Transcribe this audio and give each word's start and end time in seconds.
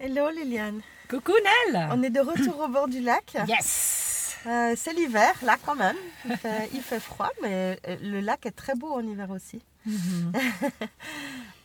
Hello 0.00 0.30
Liliane. 0.30 0.80
Coucou 1.08 1.32
Nel 1.72 1.88
On 1.92 2.02
est 2.02 2.10
de 2.10 2.20
retour 2.20 2.60
au 2.60 2.68
bord 2.68 2.88
du 2.88 3.00
lac. 3.00 3.36
Yes 3.48 4.36
Euh, 4.46 4.74
c'est 4.76 4.92
l'hiver, 4.92 5.32
là 5.42 5.56
quand 5.64 5.74
même. 5.74 5.96
Il 6.24 6.36
fait, 6.36 6.70
il 6.74 6.80
fait 6.82 7.00
froid, 7.00 7.30
mais 7.42 7.78
euh, 7.88 7.96
le 8.02 8.20
lac 8.20 8.46
est 8.46 8.52
très 8.52 8.74
beau 8.74 8.92
en 8.92 9.00
hiver 9.06 9.30
aussi. 9.30 9.60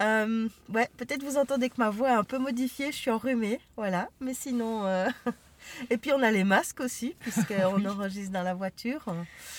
Euh, 0.02 0.50
ouais, 0.74 0.90
peut-être 0.98 1.24
vous 1.24 1.38
entendez 1.38 1.70
que 1.70 1.76
ma 1.78 1.90
voix 1.90 2.10
est 2.10 2.16
un 2.16 2.26
peu 2.26 2.38
modifiée, 2.38 2.92
je 2.92 2.97
suis 2.97 3.12
enrhumée, 3.12 3.62
voilà. 3.78 4.10
Mais 4.19 4.34
sinon... 4.34 4.86
euh, 4.86 5.08
Et 5.90 5.98
puis 5.98 6.12
on 6.14 6.22
a 6.22 6.32
les 6.32 6.44
masques 6.44 6.80
aussi, 6.80 7.16
puisqu'on 7.20 7.86
enregistre 7.90 8.32
dans 8.32 8.44
la 8.44 8.54
voiture. 8.54 9.04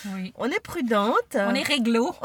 Oui. 0.07 0.33
On 0.37 0.47
est 0.47 0.61
prudente. 0.61 1.15
On 1.37 1.55
est 1.55 1.63
réglo. 1.63 2.15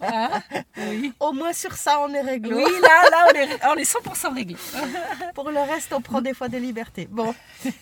Hein? 0.00 0.42
Oui. 0.76 1.12
Au 1.20 1.32
moins 1.32 1.52
sur 1.52 1.72
ça, 1.74 2.00
on 2.00 2.12
est 2.14 2.20
réglo. 2.20 2.56
Oui, 2.56 2.72
là, 2.82 3.10
là, 3.10 3.26
on 3.30 3.34
est, 3.36 3.66
on 3.66 3.74
est 3.74 3.90
100% 3.90 4.34
réglo. 4.34 4.56
Pour 5.34 5.50
le 5.50 5.58
reste, 5.60 5.92
on 5.92 6.00
prend 6.00 6.20
des 6.20 6.34
fois 6.34 6.48
des 6.48 6.60
libertés. 6.60 7.06
Bon, 7.10 7.34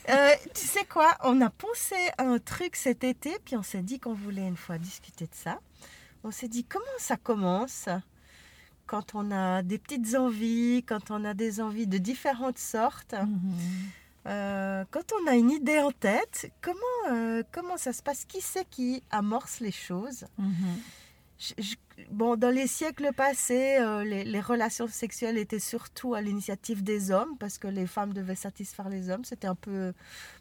Euh, 0.09 0.29
tu 0.55 0.66
sais 0.66 0.84
quoi? 0.84 1.16
On 1.23 1.41
a 1.41 1.51
pensé 1.51 1.95
à 2.19 2.23
un 2.24 2.38
truc 2.38 2.74
cet 2.77 3.05
été, 3.05 3.37
puis 3.45 3.57
on 3.57 3.62
s'est 3.62 3.83
dit 3.83 4.01
qu'on 4.01 4.15
voulait 4.15 4.46
une 4.46 4.57
fois 4.57 4.79
discuter 4.79 5.27
de 5.27 5.35
ça. 5.35 5.59
On 6.24 6.30
s'est 6.30 6.48
dit 6.48 6.65
comment 6.65 6.85
ça 6.98 7.16
commence 7.16 7.88
quand 8.87 9.15
on 9.15 9.30
a 9.30 9.62
des 9.62 9.79
petites 9.79 10.15
envies, 10.16 10.83
quand 10.87 11.10
on 11.10 11.24
a 11.24 11.35
des 11.35 11.60
envies 11.60 11.87
de 11.87 11.98
différentes 11.98 12.59
sortes? 12.59 13.15
Euh, 14.27 14.85
quand 14.91 15.12
on 15.23 15.27
a 15.30 15.35
une 15.35 15.51
idée 15.51 15.79
en 15.79 15.93
tête, 15.93 16.51
comment, 16.61 16.80
euh, 17.11 17.43
comment 17.53 17.77
ça 17.77 17.93
se 17.93 18.03
passe? 18.03 18.25
Qui 18.25 18.41
c'est 18.41 18.69
qui 18.69 19.02
amorce 19.11 19.61
les 19.61 19.71
choses? 19.73 20.25
Je- 21.39 21.52
je- 21.59 21.75
bon, 22.11 22.35
dans 22.37 22.51
les 22.51 22.66
siècles 22.66 23.11
passés, 23.15 23.77
euh, 23.79 24.05
les, 24.05 24.25
les 24.25 24.41
relations 24.41 24.89
sexuelles 24.89 25.37
étaient 25.39 25.59
surtout 25.61 26.15
à 26.15 26.21
l'initiative 26.23 26.83
des 26.83 27.11
hommes 27.11 27.37
parce 27.39 27.59
que 27.59 27.69
les 27.69 27.87
femmes 27.87 28.12
devaient 28.15 28.35
satisfaire 28.35 28.89
les 28.89 29.11
hommes. 29.11 29.25
C'était 29.25 29.47
un 29.47 29.55
peu 29.55 29.93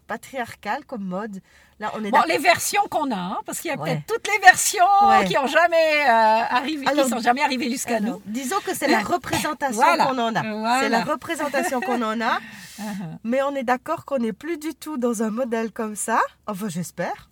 patriarcal 0.07 0.85
comme 0.85 1.03
mode. 1.03 1.41
Là, 1.79 1.91
on 1.95 2.03
est 2.05 2.11
Bon, 2.11 2.21
les 2.27 2.37
versions 2.37 2.83
qu'on 2.89 3.11
a, 3.11 3.15
hein, 3.17 3.37
parce 3.45 3.59
qu'il 3.59 3.69
y 3.69 3.73
a 3.73 3.77
Ouais. 3.77 3.95
peut-être 3.95 4.05
toutes 4.07 4.27
les 4.33 4.39
versions 4.39 4.85
Ouais. 5.03 5.25
qui 5.25 5.37
ont 5.37 5.47
jamais 5.47 6.03
euh, 6.07 6.09
arrivé, 6.49 6.87
Alors, 6.87 7.05
qui 7.05 7.11
sont 7.11 7.19
jamais 7.19 7.41
arrivées 7.41 7.69
jusqu'à 7.69 7.99
nous. 7.99 8.21
disons 8.25 8.57
que 8.65 8.73
c'est 8.73 8.87
la 8.87 8.99
représentation 9.13 9.81
Voilà. 9.83 10.05
qu'on 10.05 10.17
en 10.19 10.33
a. 10.35 10.41
Voilà. 10.41 10.79
C'est 10.81 10.89
la 10.89 11.03
représentation 11.03 11.81
qu'on 11.81 12.01
en 12.01 12.19
a. 12.21 12.39
Uh-huh. 12.77 13.17
Mais 13.23 13.41
on 13.41 13.55
est 13.55 13.63
d'accord 13.63 14.03
qu'on 14.03 14.17
n'est 14.17 14.33
plus 14.33 14.57
du 14.57 14.75
tout 14.75 14.97
dans 14.97 15.23
un 15.23 15.29
modèle 15.29 15.71
comme 15.71 15.95
ça. 15.95 16.19
Enfin, 16.45 16.67
j'espère. 16.67 17.29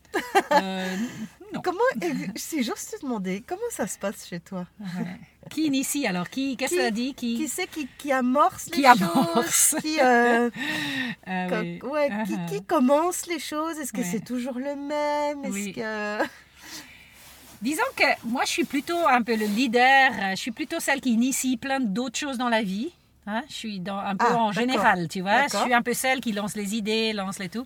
Euh, 0.54 0.96
non. 1.54 1.62
Comment, 1.62 1.80
si 2.36 2.64
j'ose 2.64 2.86
te 2.86 3.02
demander, 3.02 3.44
comment 3.48 3.62
ça 3.72 3.88
se 3.88 3.98
passe 3.98 4.28
chez 4.28 4.40
toi 4.40 4.66
Ouais. 4.80 5.06
Qui 5.50 5.66
initie 5.66 6.08
alors? 6.08 6.30
Qui 6.30 6.56
Qu'est-ce 6.58 6.76
que 6.76 6.82
ça 6.82 6.92
dit? 6.92 7.14
Qui, 7.14 7.36
Qui 7.36 7.48
c'est 7.48 7.68
qui, 7.68 7.88
qui 7.98 8.12
amorce 8.12 8.68
les 8.68 8.72
Qui 8.72 8.84
choses? 8.84 9.02
amorce. 9.02 9.76
Qui, 9.82 10.00
euh, 10.02 10.50
Ah 11.28 11.48
Co- 11.50 11.56
oui. 11.62 11.80
ouais, 11.84 12.10
qui, 12.26 12.56
qui 12.56 12.64
commence 12.64 13.28
les 13.28 13.40
choses? 13.40 13.78
Est-ce 13.78 13.92
que 13.94 13.98
Ouais. 14.00 14.08
c'est 14.10 14.24
toujours 14.24 14.58
le 14.58 14.76
même? 14.76 15.44
Est-ce 15.46 15.54
Oui. 15.54 15.74
que... 15.74 16.24
Disons 17.62 17.84
que 17.96 18.04
moi, 18.26 18.44
je 18.46 18.50
suis 18.52 18.66
plutôt 18.66 19.08
un 19.08 19.22
peu 19.22 19.36
le 19.36 19.46
leader. 19.46 20.12
euh, 20.12 20.32
Je 20.32 20.36
suis 20.36 20.52
plutôt 20.52 20.80
celle 20.80 21.00
qui 21.00 21.12
initie 21.14 21.56
plein 21.58 21.80
d'autres 21.80 22.18
choses 22.20 22.38
dans 22.38 22.50
la 22.50 22.62
vie. 22.62 22.92
Hein, 23.26 23.42
je 23.48 23.54
suis 23.54 23.80
dans, 23.80 24.00
un 24.00 24.18
peu 24.18 24.26
Ah, 24.30 24.36
en 24.36 24.52
général, 24.52 25.08
tu 25.08 25.22
vois. 25.22 25.48
Je 25.48 25.56
suis 25.58 25.74
un 25.74 25.82
peu 25.82 25.94
celle 25.94 26.20
qui 26.20 26.34
lance 26.34 26.56
les 26.58 26.76
idées, 26.76 27.14
lance 27.14 27.40
les 27.40 27.48
tout. 27.48 27.66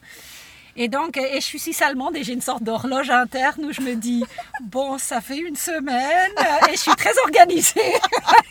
Et 0.80 0.88
donc, 0.88 1.18
et 1.18 1.42
je 1.42 1.46
suis 1.46 1.60
si 1.60 1.84
allemande 1.84 2.16
et 2.16 2.24
j'ai 2.24 2.34
une 2.34 2.42
sorte 2.42 2.62
d'horloge 2.62 3.10
interne 3.10 3.66
où 3.66 3.74
je 3.74 3.82
me 3.82 3.96
dis, 3.96 4.24
bon, 4.62 5.00
ça 5.00 5.22
fait 5.22 5.40
une 5.40 5.56
semaine 5.56 6.32
et 6.70 6.74
je 6.74 6.80
suis 6.80 6.96
très 6.96 7.18
organisée. 7.24 7.94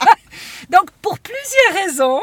donc, 0.70 0.90
pour 1.02 1.18
plusieurs 1.20 1.84
raisons, 1.84 2.20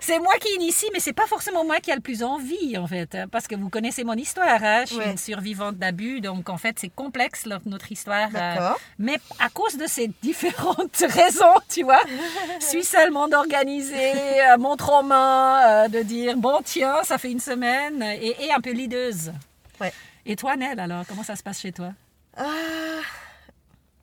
c'est 0.00 0.18
moi 0.18 0.34
qui 0.40 0.54
initie, 0.56 0.86
mais 0.92 1.00
c'est 1.00 1.12
pas 1.12 1.26
forcément 1.26 1.64
moi 1.64 1.80
qui 1.80 1.90
a 1.92 1.94
le 1.94 2.00
plus 2.00 2.22
envie, 2.22 2.76
en 2.78 2.86
fait. 2.86 3.14
hein, 3.14 3.26
Parce 3.30 3.46
que 3.46 3.54
vous 3.54 3.68
connaissez 3.70 4.04
mon 4.04 4.14
histoire, 4.14 4.62
hein. 4.62 4.82
Je 4.82 4.94
suis 4.94 4.96
Ouais. 4.98 5.10
une 5.10 5.18
survivante 5.18 5.76
d'abus, 5.76 6.20
donc 6.20 6.48
en 6.48 6.56
fait, 6.56 6.78
c'est 6.78 6.88
complexe, 6.88 7.46
notre 7.66 7.92
histoire. 7.92 8.28
euh, 8.34 8.70
mais 8.98 9.18
à 9.38 9.48
cause 9.50 9.76
de 9.76 9.86
ces 9.86 10.08
différentes 10.22 10.96
raisons, 11.08 11.54
tu 11.68 11.82
vois, 11.82 12.00
Suisse 12.60 12.94
allemande 12.94 13.34
organisée, 13.34 14.40
euh, 14.42 14.56
montre 14.58 14.90
en 14.90 15.02
main, 15.02 15.84
euh, 15.84 15.88
de 15.88 16.02
dire 16.02 16.36
bon 16.36 16.60
tiens, 16.64 17.02
ça 17.04 17.18
fait 17.18 17.30
une 17.30 17.40
semaine, 17.40 18.02
et, 18.02 18.46
et 18.46 18.52
un 18.52 18.60
peu 18.60 18.70
lideuse. 18.72 19.32
Ouais. 19.80 19.92
Et 20.24 20.36
toi, 20.36 20.56
Nel, 20.56 20.80
alors, 20.80 21.04
comment 21.06 21.22
ça 21.22 21.36
se 21.36 21.42
passe 21.42 21.60
chez 21.60 21.72
toi? 21.72 21.92
Ah, 22.36 22.44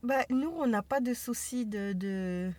bah, 0.01 0.23
nous, 0.29 0.51
on 0.59 0.67
n'a 0.67 0.81
pas 0.81 0.99
de 0.99 1.13
souci 1.13 1.65
de, 1.65 1.93
de... 1.93 2.51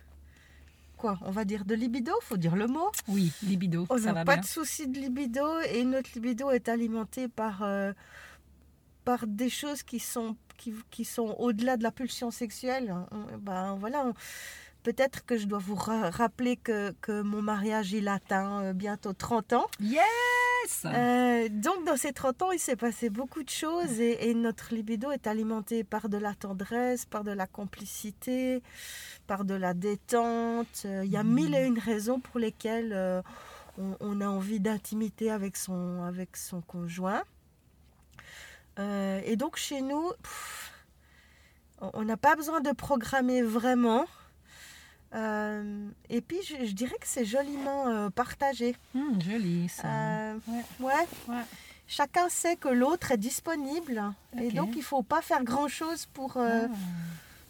Quoi 0.97 1.17
On 1.21 1.31
va 1.31 1.43
dire 1.45 1.65
de 1.65 1.75
libido 1.75 2.13
faut 2.21 2.37
dire 2.37 2.55
le 2.55 2.67
mot? 2.67 2.89
Oui, 3.07 3.31
libido, 3.43 3.85
On 3.89 3.99
n'a 3.99 4.13
pas 4.25 4.33
bien. 4.35 4.41
de 4.41 4.45
souci 4.45 4.87
de 4.87 4.97
libido 4.99 5.45
et 5.71 5.83
notre 5.83 6.09
libido 6.15 6.51
est 6.51 6.69
alimenté 6.69 7.27
par, 7.27 7.63
euh, 7.63 7.91
par 9.03 9.27
des 9.27 9.49
choses 9.49 9.83
qui 9.83 9.99
sont, 9.99 10.35
qui, 10.57 10.73
qui 10.91 11.03
sont 11.05 11.35
au-delà 11.37 11.75
de 11.77 11.83
la 11.83 11.91
pulsion 11.91 12.31
sexuelle. 12.31 12.95
On- 13.11 13.37
ben, 13.37 13.75
voilà, 13.75 14.05
on- 14.07 14.13
Peut-être 14.85 15.25
que 15.25 15.35
je 15.37 15.45
dois 15.47 15.57
vous 15.59 15.73
ra- 15.75 16.11
rappeler 16.11 16.57
que, 16.57 16.91
que 17.01 17.21
mon 17.23 17.41
mariage, 17.41 17.91
il 17.91 18.07
atteint 18.07 18.61
euh, 18.61 18.73
bientôt 18.73 19.13
30 19.13 19.53
ans. 19.53 19.65
Yes 19.79 20.03
Euh, 20.85 21.47
donc, 21.49 21.85
dans 21.85 21.97
ces 21.97 22.13
30 22.13 22.41
ans, 22.43 22.51
il 22.51 22.59
s'est 22.59 22.75
passé 22.75 23.09
beaucoup 23.09 23.43
de 23.43 23.49
choses 23.49 23.99
et, 23.99 24.29
et 24.29 24.33
notre 24.35 24.73
libido 24.73 25.11
est 25.11 25.25
alimenté 25.27 25.83
par 25.83 26.07
de 26.09 26.17
la 26.17 26.33
tendresse, 26.35 27.05
par 27.05 27.23
de 27.23 27.31
la 27.31 27.47
complicité, 27.47 28.61
par 29.27 29.43
de 29.45 29.53
la 29.55 29.73
détente. 29.73 30.83
Euh, 30.85 31.01
Il 31.05 31.11
y 31.11 31.17
a 31.17 31.23
mille 31.23 31.53
et 31.55 31.65
une 31.65 31.79
raisons 31.79 32.19
pour 32.19 32.39
lesquelles 32.39 32.93
euh, 32.93 33.21
on, 33.79 33.95
on 33.99 34.21
a 34.21 34.27
envie 34.27 34.59
d'intimité 34.59 35.29
avec 35.31 35.55
son, 35.57 36.03
avec 36.03 36.37
son 36.37 36.61
conjoint. 36.61 37.23
Euh, 38.79 39.21
et 39.25 39.35
donc, 39.35 39.55
chez 39.57 39.81
nous, 39.81 40.11
pff, 40.23 40.71
on 41.81 42.03
n'a 42.03 42.17
pas 42.17 42.35
besoin 42.35 42.59
de 42.61 42.71
programmer 42.71 43.41
vraiment. 43.41 44.05
Euh, 45.13 45.87
et 46.09 46.21
puis, 46.21 46.37
je, 46.43 46.65
je 46.65 46.71
dirais 46.73 46.95
que 46.99 47.07
c'est 47.07 47.25
joliment 47.25 47.87
euh, 47.87 48.09
partagé. 48.09 48.75
Hum, 48.95 49.19
Joli, 49.21 49.69
ça. 49.69 49.87
Euh, 49.87 50.33
Ouais. 50.47 50.63
ouais. 50.79 51.07
Ouais. 51.27 51.41
Chacun 51.87 52.27
sait 52.29 52.55
que 52.55 52.67
l'autre 52.67 53.11
est 53.11 53.17
disponible. 53.17 54.01
Et 54.41 54.49
donc, 54.51 54.71
il 54.75 54.81
faut 54.83 55.03
pas 55.03 55.21
faire 55.21 55.43
grand-chose 55.43 56.07
pour... 56.07 56.35
Ah, 56.37 56.67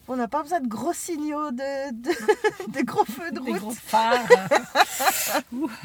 On 0.08 0.16
n'a 0.18 0.28
pas 0.28 0.44
besoin 0.44 0.60
de 0.60 0.68
gros 0.68 0.94
signaux, 0.94 1.52
de, 1.52 1.92
de, 1.92 2.12
de 2.80 2.82
gros 2.84 3.06
feux 3.06 3.32
de 3.32 3.40
des 3.40 3.52
route. 3.54 3.60
gros 3.62 3.72
phares. 3.72 4.28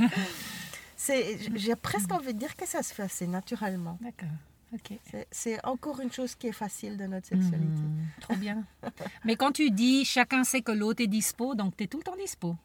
J'ai 1.55 1.77
presque 1.77 2.13
envie 2.13 2.35
de 2.35 2.39
dire 2.39 2.55
que 2.57 2.67
ça 2.67 2.83
se 2.83 2.93
fait 2.93 3.05
assez 3.05 3.27
naturellement. 3.27 3.97
D'accord, 4.01 4.29
ok. 4.73 4.99
C'est- 5.05 5.27
encore 5.67 6.01
une 6.01 6.13
chose 6.13 6.35
qui 6.35 6.47
est 6.49 6.53
facile 6.53 6.97
de 6.97 7.05
notre 7.07 7.27
sexualité. 7.29 7.83
Mhm, 7.83 8.07
trop 8.21 8.37
bien. 8.37 8.65
Mais 9.25 9.37
quand 9.37 9.53
tu 9.53 9.71
dis 9.71 10.05
chacun 10.05 10.45
sait 10.45 10.63
que 10.63 10.73
l'autre 10.73 11.03
est 11.03 11.07
dispo, 11.09 11.55
donc 11.55 11.77
tu 11.77 11.85
es 11.85 11.87
tout 11.87 11.99
le 11.99 12.05
temps 12.05 12.17
dispo. 12.17 12.57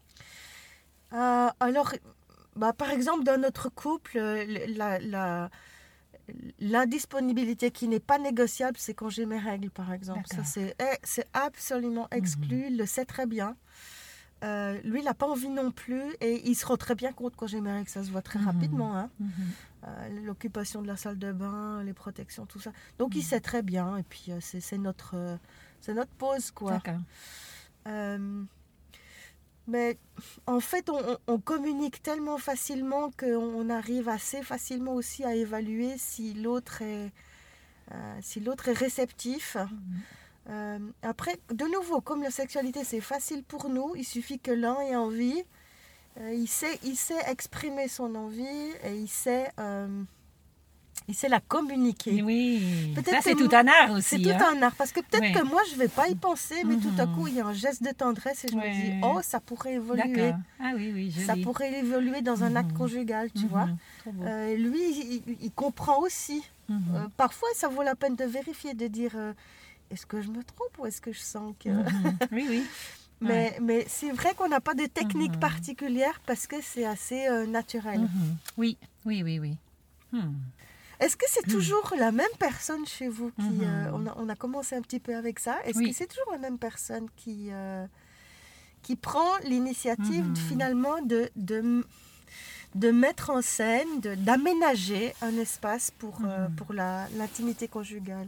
Euh, 1.13 1.49
alors, 1.59 1.93
bah, 2.55 2.73
par 2.73 2.89
exemple, 2.89 3.23
dans 3.23 3.39
notre 3.39 3.69
couple, 3.69 4.17
euh, 4.17 4.65
la, 4.69 4.99
qui 7.71 7.87
n'est 7.87 7.99
pas 7.99 8.17
négociable, 8.17 8.77
c'est 8.79 8.93
quand 8.93 9.09
j'ai 9.09 9.25
mes 9.25 9.37
règles, 9.39 9.69
par 9.69 9.93
exemple. 9.93 10.27
Ça, 10.27 10.37
D'accord. 10.37 10.51
c'est, 10.51 10.75
eh, 10.79 10.97
c'est 11.03 11.27
absolument 11.33 12.07
exclu. 12.11 12.65
Il 12.67 12.77
le 12.77 12.85
sait 12.85 13.05
très 13.05 13.25
bien. 13.27 13.55
Euh, 14.43 14.79
lui, 14.83 14.99
il 14.99 15.05
n'a 15.05 15.13
pas 15.13 15.27
envie 15.27 15.49
non 15.49 15.71
plus. 15.71 16.01
Et 16.21 16.41
il 16.49 16.55
se 16.55 16.65
rend 16.65 16.77
très 16.77 16.95
bien 16.95 17.13
compte 17.13 17.35
quand 17.35 17.47
j'ai 17.47 17.61
mes 17.61 17.71
règles. 17.71 17.89
Ça 17.89 18.03
se 18.03 18.11
voit 18.11 18.21
très 18.23 18.39
Mhm. 18.39 18.45
rapidement. 18.45 18.97
hein. 18.97 19.09
Mhm. 19.85 19.93
Euh, 19.93 20.21
l'occupation 20.25 20.81
de 20.81 20.87
la 20.87 20.97
salle 20.97 21.19
de 21.19 21.31
bain, 21.31 21.83
les 21.83 21.93
protections, 21.93 22.45
tout 22.45 22.59
ça. 22.59 22.71
Donc, 22.97 23.13
Mhm. 23.13 23.19
il 23.19 23.23
sait 23.23 23.39
très 23.39 23.61
bien. 23.61 23.97
Et 23.97 24.03
puis, 24.03 24.25
euh, 24.29 24.39
c'est, 24.41 24.77
notre, 24.77 25.15
euh, 25.15 25.37
c'est 25.81 25.93
notre 25.93 26.11
pause, 26.11 26.51
quoi. 26.51 26.71
D'accord. 26.71 26.99
Mais 29.67 29.97
en 30.45 30.59
fait, 30.59 30.89
on, 31.27 31.39
communique 31.39 32.01
tellement 32.03 32.37
facilement 32.37 33.09
qu'on 33.11 33.69
arrive 33.69 34.09
assez 34.09 34.43
facilement 34.43 34.93
aussi 34.93 35.23
à 35.23 35.33
évaluer 35.33 35.97
si 35.97 36.33
l'autre 36.35 36.83
est, 36.83 37.11
euh, 37.91 38.17
si 38.21 38.39
l'autre 38.39 38.69
est 38.69 38.73
réceptif. 38.77 39.57
Euh, 40.49 40.77
après, 41.01 41.39
de 41.51 41.65
nouveau, 41.65 41.99
comme 41.99 42.21
la 42.21 42.29
sexualité 42.29 42.83
c'est 42.83 43.01
facile 43.01 43.43
pour 43.43 43.69
nous, 43.69 43.93
il 43.95 44.03
suffit 44.05 44.39
que 44.39 44.51
l'un 44.51 44.79
ait 44.81 44.95
envie. 44.95 45.43
Euh, 46.19 46.33
il, 46.33 46.47
sait, 46.47 46.79
il 46.83 46.95
sait 46.95 47.19
exprimer 47.29 47.87
son 47.89 48.15
envie 48.15 48.45
et 48.85 48.95
il 48.95 49.07
sait, 49.09 49.49
euh, 49.59 49.87
il 51.09 51.13
sait 51.13 51.27
la 51.27 51.41
communiquer. 51.41 52.23
Oui, 52.23 52.93
Peut-être 52.95 53.09
ça 53.17 53.21
c'est 53.21 53.35
tout 53.35 53.49
un 53.51 53.67
art 53.67 54.01
C'est 54.01 54.15
aussi. 54.15 54.21
tout 54.21 54.29
hein. 54.29 54.53
un 54.55 54.61
art 54.61 54.75
parce 54.75 54.93
que 54.93 55.01
peut-être 55.01 55.37
que 55.37 55.43
moi 55.45 55.61
je 55.69 55.75
vais 55.75 55.89
pas 55.89 56.07
y 56.07 56.15
penser, 56.15 56.55
mais 56.65 56.77
tout 56.77 56.93
à 56.97 57.05
Mhm. 57.05 57.15
coup 57.15 57.27
il 57.27 57.35
y 57.35 57.41
a 57.41 57.45
un 57.45 57.53
geste 57.53 57.83
de 57.83 57.91
tendresse 57.91 58.45
et 58.45 58.47
je 58.47 58.55
me 58.55 58.71
dis 58.73 58.93
oh 59.03 59.19
ça 59.21 59.41
pourrait 59.41 59.73
évoluer. 59.73 60.31
Ah 60.59 60.71
oui, 60.75 60.91
oui, 60.93 61.11
joli. 61.11 61.25
ça 61.25 61.35
pourrait 61.43 61.79
évoluer 61.79 62.21
dans 62.21 62.43
un 62.45 62.55
acte 62.55 62.71
Mhm. 62.71 62.77
conjugal, 62.77 63.29
tu 63.33 63.43
Mhm, 63.43 63.47
vois. 63.49 63.67
beau. 64.05 64.23
Euh, 64.23 64.55
lui 64.55 65.21
il, 65.41 65.51
comprend 65.51 65.99
aussi. 65.99 66.41
Mhm. 66.69 66.81
Euh, 66.95 67.07
parfois 67.17 67.49
ça 67.55 67.67
vaut 67.67 67.83
la 67.83 67.95
peine 67.95 68.15
de 68.15 68.23
vérifier, 68.23 68.73
de 68.73 68.87
dire 68.87 69.11
est-ce 69.91 70.05
que 70.05 70.21
je 70.21 70.29
me 70.29 70.41
trompe 70.43 70.77
ou 70.79 70.85
est-ce 70.85 71.01
que 71.01 71.11
je 71.11 71.19
sens 71.19 71.53
que 71.59 71.67
Mhm. 71.69 72.17
Oui, 72.31 72.45
oui. 72.49 72.63
Mais, 73.21 73.57
mais 73.61 73.85
c'est 73.87 74.11
vrai 74.11 74.33
qu'on 74.35 74.49
n'a 74.49 74.59
pas 74.61 74.73
de 74.73 74.85
technique 74.85 75.33
Mhm. 75.33 75.39
particulière 75.39 76.19
parce 76.25 76.47
que 76.47 76.57
c'est 76.61 76.85
assez 76.85 77.27
euh, 77.27 77.45
naturel. 77.47 78.01
Mhm. 78.01 78.35
Oui, 78.57 78.77
oui, 79.05 79.23
oui, 79.23 79.39
oui. 79.39 79.57
Hmm. 80.11 80.33
Est-ce 80.99 81.17
que 81.17 81.25
c'est 81.27 81.47
toujours 81.47 81.93
la 81.97 82.11
même 82.11 82.35
personne 82.39 82.85
chez 82.85 83.07
vous 83.07 83.31
qui... 83.31 83.43
Mhm. 83.43 83.63
euh, 83.63 83.91
on, 83.93 84.05
a, 84.07 84.13
on 84.17 84.29
a 84.29 84.35
commencé 84.35 84.75
un 84.75 84.81
petit 84.81 84.99
peu 84.99 85.15
avec 85.15 85.39
ça. 85.39 85.57
Est-ce 85.65 85.77
Oui. 85.79 85.89
que 85.89 85.95
c'est 85.95 86.07
toujours 86.07 86.31
la 86.31 86.37
même 86.37 86.57
personne 86.57 87.07
qui, 87.17 87.47
euh, 87.51 87.85
qui 88.81 88.95
prend 88.95 89.37
l'initiative 89.43 90.25
finalement 90.35 91.01
de, 91.01 91.29
de, 91.35 91.85
de 92.75 92.91
mettre 92.91 93.29
en 93.29 93.41
scène, 93.41 93.99
d'aménager 94.01 95.13
un 95.21 95.35
espace 95.37 95.89
pour, 95.91 96.19
pour 96.57 96.73
l'intimité 96.73 97.67
conjugale? 97.67 98.27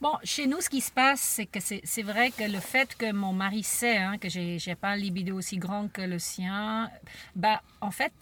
Bon, 0.00 0.12
chez 0.24 0.46
nous, 0.46 0.60
ce 0.60 0.68
qui 0.68 0.82
se 0.82 0.92
passe, 0.92 1.20
c'est 1.20 1.46
que 1.46 1.58
c'est 1.60 2.02
vrai 2.02 2.30
que 2.30 2.44
le 2.44 2.60
fait 2.60 2.94
que 2.96 3.10
mon 3.12 3.32
mari 3.32 3.62
sait 3.62 3.96
hein, 3.96 4.18
que 4.18 4.28
j'ai 4.28 4.74
pas 4.78 4.88
un 4.90 4.96
libido 4.96 5.36
aussi 5.36 5.56
grand 5.56 5.88
que 5.90 6.02
le 6.02 6.18
sien, 6.18 6.90
bah, 7.34 7.62
en 7.80 7.90
fait, 7.90 8.12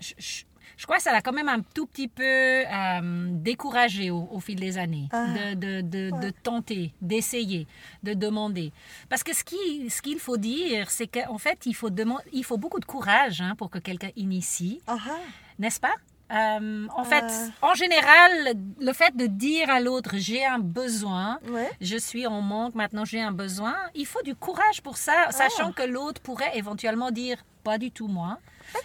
je, 0.00 0.12
je- 0.18 0.44
je 0.78 0.84
crois 0.84 0.96
que 0.96 1.02
ça 1.02 1.12
l'a 1.12 1.22
quand 1.22 1.32
même 1.32 1.48
un 1.48 1.60
tout 1.62 1.86
petit 1.86 2.08
peu 2.08 2.22
euh, 2.24 3.28
découragé 3.30 4.10
au, 4.10 4.28
au 4.30 4.40
fil 4.40 4.56
des 4.60 4.76
années 4.78 5.08
Ah. 5.10 5.28
de, 5.34 5.54
de, 5.54 5.80
de, 5.80 6.10
Ouais. 6.12 6.20
de 6.20 6.30
tenter, 6.30 6.92
d'essayer, 7.00 7.66
de 8.02 8.12
demander. 8.14 8.72
Parce 9.08 9.22
que 9.22 9.34
ce 9.34 9.42
qu'il 9.44 9.90
ce 9.90 10.02
qu'il 10.02 10.18
faut 10.18 10.36
dire, 10.38 10.90
c'est 10.90 11.06
qu'en 11.06 11.38
fait, 11.38 11.64
il 11.66 11.74
faut, 11.74 11.88
il 12.32 12.44
faut 12.44 12.58
beaucoup 12.58 12.80
de 12.80 12.84
courage 12.84 13.40
hein, 13.42 13.54
pour 13.56 13.70
que 13.70 13.78
quelqu'un 13.78 14.10
initie 14.16 14.80
Ah 14.86 14.98
ah, 15.08 15.18
n'est-ce 15.58 15.80
pas? 15.80 15.94
Euh, 16.32 16.86
En 16.96 17.04
fait, 17.04 17.22
Euh. 17.24 17.48
en 17.62 17.74
général, 17.74 18.54
le 18.80 18.92
fait 18.92 19.16
de 19.16 19.26
dire 19.26 19.70
à 19.70 19.78
l'autre 19.80 20.12
j'ai 20.14 20.44
un 20.44 20.58
besoin, 20.58 21.38
ouais. 21.50 21.70
je 21.80 21.96
suis 21.96 22.26
en 22.26 22.40
manque, 22.40 22.74
maintenant 22.74 23.04
j'ai 23.04 23.20
un 23.20 23.30
besoin, 23.32 23.76
il 23.94 24.06
faut 24.06 24.22
du 24.22 24.34
courage 24.34 24.82
pour 24.82 24.96
ça, 24.96 25.30
sachant 25.30 25.70
que 25.72 25.82
l'autre 25.84 26.20
pourrait 26.20 26.50
éventuellement 26.58 27.10
dire 27.12 27.36
pas 27.66 27.78
du 27.78 27.90
tout 27.90 28.06
moi. 28.06 28.38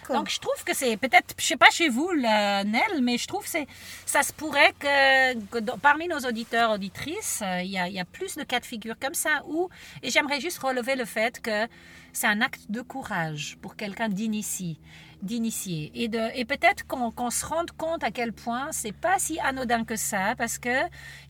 Donc 0.08 0.28
je 0.28 0.40
trouve 0.40 0.60
que 0.64 0.74
c'est 0.74 0.96
peut-être, 0.96 1.34
je 1.38 1.46
sais 1.50 1.56
pas 1.56 1.70
chez 1.70 1.88
vous, 1.88 2.10
la 2.10 2.64
Nel, 2.64 2.94
mais 3.00 3.16
je 3.16 3.28
trouve 3.28 3.44
que 3.44 3.58
ça 4.06 4.22
se 4.22 4.32
pourrait 4.32 4.74
que, 4.78 5.76
parmi 5.76 6.08
nos 6.08 6.18
auditeurs, 6.30 6.70
auditrices, 6.72 7.42
euh, 7.42 7.62
il 7.62 7.70
y, 7.70 7.78
a, 7.78 7.86
il 7.88 7.94
y 7.94 8.00
a 8.00 8.04
plus 8.04 8.36
de 8.36 8.42
cas 8.42 8.58
de 8.58 8.66
figure 8.66 8.96
comme 9.00 9.14
ça 9.14 9.42
où, 9.46 9.68
et 10.02 10.10
j'aimerais 10.10 10.40
juste 10.40 10.58
relever 10.58 10.96
le 10.96 11.04
fait 11.04 11.40
que 11.40 11.68
c'est 12.12 12.26
un 12.26 12.40
acte 12.40 12.64
de 12.70 12.80
courage 12.80 13.56
pour 13.62 13.76
quelqu'un 13.76 14.08
d'initié 14.08 14.78
d'initier 15.22 15.92
et 15.94 16.08
de 16.08 16.22
et 16.34 16.44
peut-être 16.44 16.84
qu'on 16.88 17.12
qu'on 17.12 17.30
se 17.30 17.46
rende 17.46 17.70
compte 17.82 18.02
à 18.02 18.10
quel 18.10 18.32
point 18.32 18.66
c'est 18.72 18.96
pas 19.06 19.20
si 19.20 19.38
anodin 19.38 19.84
que 19.84 19.94
ça 19.94 20.34
parce 20.36 20.58
que 20.58 20.76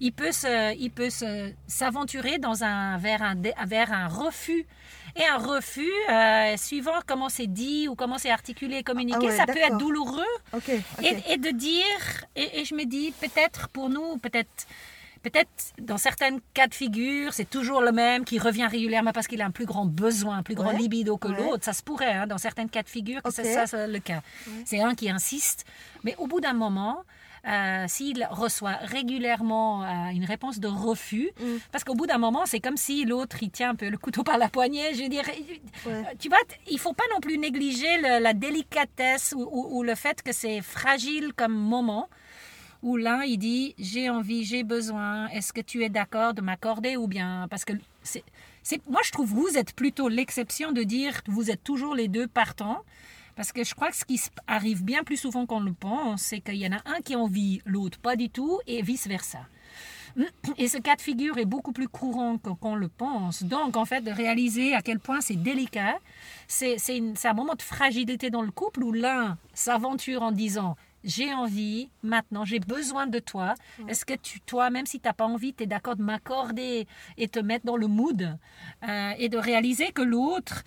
il 0.01 0.13
peut 0.13 0.33
se 0.33 0.75
il 0.79 0.91
peut 0.91 1.11
s'aventurer 1.67 2.39
dans 2.39 2.65
un 2.65 2.97
vers 2.97 3.23
un 3.23 3.35
vers 3.67 3.93
un 3.93 4.09
refus 4.09 4.67
et 5.17 5.25
un 5.27 5.37
refus 5.39 5.91
euh, 6.11 6.57
suivant 6.57 6.93
comment 7.07 7.29
c'est 7.29 7.47
dit 7.47 7.89
ou 7.89 7.95
comment 7.95 8.19
c'est 8.19 8.31
articulé 8.31 8.83
communiqué 8.83 9.19
Ah 9.21 9.25
ouais, 9.27 9.37
ça 9.37 9.47
peut 9.47 9.59
être 9.59 9.77
douloureux 9.79 10.25
et, 11.03 11.17
et 11.33 11.37
de 11.37 11.51
dire, 11.51 12.25
et, 12.37 12.61
et 12.61 12.65
je 12.65 12.75
me 12.75 12.85
dis, 12.85 13.13
peut-être 13.21 13.69
pour 13.69 13.89
nous, 13.91 14.17
peut-être, 14.19 14.67
peut-être 15.23 15.49
dans 15.81 15.99
certains 15.99 16.39
cas 16.55 16.67
de 16.67 16.75
figure, 16.75 17.33
c'est 17.33 17.49
toujours 17.49 17.81
le 17.81 17.93
même 17.93 18.25
qui 18.25 18.39
revient 18.39 18.67
régulièrement 18.67 19.13
parce 19.13 19.27
qu'il 19.29 19.41
a 19.43 19.47
un 19.47 19.51
plus 19.51 19.67
grand 19.67 19.85
besoin, 19.87 20.39
un 20.39 20.43
plus 20.43 20.55
grand 20.55 20.73
Ouais, 20.73 20.79
libido 20.79 21.17
que 21.17 21.29
ouais. 21.29 21.37
l'autre. 21.37 21.65
Ça 21.65 21.73
se 21.73 21.83
pourrait, 21.83 22.13
hein, 22.13 22.27
dans 22.27 22.39
certains 22.39 22.67
cas 22.67 22.83
de 22.83 22.89
figure, 22.89 23.23
que 23.23 23.31
c'est 23.31 23.67
ça 23.67 23.87
le 23.87 23.99
cas. 23.99 24.23
C'est 24.65 24.81
un 24.81 24.95
qui 24.95 25.11
insiste, 25.11 25.65
mais 26.05 26.15
au 26.19 26.27
bout 26.27 26.41
d'un 26.41 26.55
moment, 26.55 27.05
euh, 27.47 27.85
s'il 27.89 28.25
reçoit 28.31 28.77
régulièrement 28.83 29.83
euh, 29.83 30.11
une 30.11 30.25
réponse 30.25 30.61
de 30.61 30.69
refus, 30.69 31.31
Mm. 31.41 31.45
parce 31.73 31.83
qu'au 31.85 31.95
bout 31.95 32.07
d'un 32.07 32.19
moment, 32.19 32.47
c'est 32.47 32.61
comme 32.61 32.77
si 32.77 33.05
l'autre, 33.05 33.37
il 33.43 33.51
tient 33.51 33.71
un 33.71 33.75
peu 33.75 33.89
le 33.89 33.99
couteau 33.99 34.23
par 34.23 34.39
la 34.39 34.49
poignée. 34.49 34.95
Je 34.95 35.03
veux 35.03 35.09
dire, 35.09 35.25
Ouais. 35.87 36.05
tu 36.19 36.29
vois, 36.29 36.39
il 36.71 36.79
faut 36.79 36.93
pas 36.93 37.05
non 37.13 37.21
plus 37.21 37.39
négliger 37.39 37.97
le- 38.01 38.21
la 38.23 38.33
délicatesse 38.35 39.35
ou, 39.37 39.43
ou- 39.43 39.79
ou 39.79 39.83
le 39.83 39.95
fait 39.95 40.23
que 40.23 40.33
c'est 40.33 40.61
fragile 40.61 41.33
comme 41.35 41.55
moment 41.55 42.09
où 42.83 42.97
l'un 42.97 43.23
il 43.23 43.39
dit 43.39 43.75
j'ai 43.79 44.11
envie, 44.11 44.45
j'ai 44.45 44.65
besoin, 44.65 45.29
est-ce 45.29 45.53
que 45.53 45.61
tu 45.61 45.85
es 45.85 45.89
d'accord 45.89 46.35
de 46.35 46.41
m'accorder 46.43 46.97
ou 46.97 47.07
bien 47.07 47.47
parce 47.49 47.65
que 47.65 47.73
c'est, 48.03 48.25
moi 48.89 49.01
je 49.05 49.13
trouve 49.13 49.31
que 49.31 49.37
vous 49.37 49.57
êtes 49.57 49.73
plutôt 49.75 50.09
l'exception 50.09 50.73
de 50.73 50.83
dire 50.83 51.21
vous 51.27 51.51
êtes 51.51 51.63
toujours 51.63 51.95
les 51.95 52.09
deux 52.09 52.27
partants 52.27 52.83
parce 53.37 53.53
que 53.53 53.65
je 53.65 53.75
crois 53.75 53.91
que 53.91 53.97
ce 53.97 54.05
qui 54.05 54.21
arrive 54.47 54.85
bien 54.85 55.03
plus 55.05 55.17
souvent 55.17 55.47
qu'on 55.47 55.61
le 55.61 55.73
pense, 55.73 56.23
c'est 56.23 56.41
qu'il 56.41 56.57
y 56.57 56.67
en 56.67 56.73
a 56.73 56.83
un 56.87 57.01
qui 57.01 57.17
envie, 57.17 57.61
l'autre 57.65 57.99
pas 57.99 58.17
du 58.17 58.31
tout 58.31 58.61
et 58.67 58.83
vice 58.83 59.07
versa. 59.07 59.41
Et 60.59 60.69
ce 60.69 60.79
cas 60.79 60.97
de 60.97 61.01
figure 61.01 61.39
est 61.39 61.47
beaucoup 61.47 61.73
plus 61.73 61.89
courant 61.89 62.39
qu'on 62.39 62.75
le 62.75 62.89
pense. 62.89 63.43
Donc, 63.43 63.77
en 63.77 63.85
fait, 63.85 64.03
de 64.03 64.11
réaliser 64.11 64.75
à 64.75 64.83
quel 64.83 64.99
point 64.99 65.21
c'est 65.21 65.37
délicat, 65.37 65.97
c'est 66.47 66.77
un 67.25 67.33
moment 67.33 67.55
de 67.55 67.63
fragilité 67.63 68.31
dans 68.31 68.43
le 68.43 68.51
couple 68.51 68.83
où 68.83 68.93
l'un 68.93 69.39
s'aventure 69.55 70.23
en 70.23 70.33
disant 70.33 70.77
j'ai 71.05 71.33
envie, 71.33 71.91
maintenant 72.03 72.45
j'ai 72.45 72.61
besoin 72.61 73.07
de 73.07 73.19
toi. 73.19 73.55
Est-ce 73.89 74.05
que 74.05 74.15
tu, 74.15 74.41
toi, 74.41 74.71
même 74.71 74.87
si 74.87 75.01
tu 75.01 75.09
n'as 75.09 75.13
pas 75.13 75.27
envie, 75.27 75.53
tu 75.55 75.65
es 75.65 75.67
d'accord 75.67 75.97
de 75.97 76.03
m'accorder 76.03 76.87
et 77.17 77.29
te 77.29 77.41
mettre 77.41 77.67
dans 77.67 77.77
le 77.77 77.89
mood 77.89 78.39
euh, 78.89 79.13
et 79.19 79.29
de 79.29 79.39
réaliser 79.39 79.91
que 79.93 80.03
l'autre, 80.03 80.63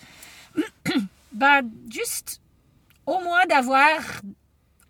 bah, 1.31 1.61
juste 1.89 2.41
au 3.05 3.19
moins 3.19 3.45
d'avoir, 3.45 3.99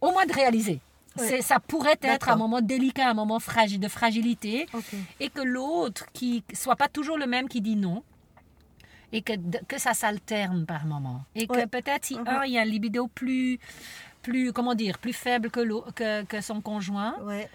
au 0.02 0.12
moins 0.12 0.26
de 0.26 0.34
réaliser. 0.34 0.80
Ouais. 1.18 1.42
Ça 1.42 1.60
pourrait 1.62 1.98
être 2.02 2.28
un 2.30 2.36
moment 2.36 2.60
délicat, 2.62 3.10
un 3.10 3.14
moment 3.14 3.40
fragile, 3.40 3.80
de 3.80 3.88
fragilité, 3.88 4.66
et 5.20 5.30
que 5.30 5.42
l'autre 5.42 6.06
qui 6.14 6.44
soit 6.54 6.76
pas 6.76 6.90
toujours 6.90 7.18
le 7.18 7.26
même 7.26 7.48
qui 7.48 7.62
dit 7.62 7.78
non, 7.78 8.04
et 9.14 9.22
que, 9.22 9.34
que 9.68 9.78
ça 9.80 9.94
s'alterne 9.94 10.66
par 10.66 10.86
moment. 10.86 11.24
Et 11.36 11.48
que 11.48 11.66
peut-être 11.68 12.06
si 12.06 12.16
Mhm. 12.18 12.28
un, 12.28 12.44
il 12.46 12.52
y 12.54 12.58
a 12.58 12.62
un 12.64 12.66
libido 12.66 13.08
plus, 13.08 13.60
plus, 14.24 14.52
comment 14.52 14.76
dire, 14.76 14.98
plus 14.98 15.14
faible 15.14 15.50
que, 15.50 15.92
que, 15.92 16.24
que 16.24 16.42
son 16.42 16.60
conjoint, 16.60 17.16
Ouais. 17.24 17.50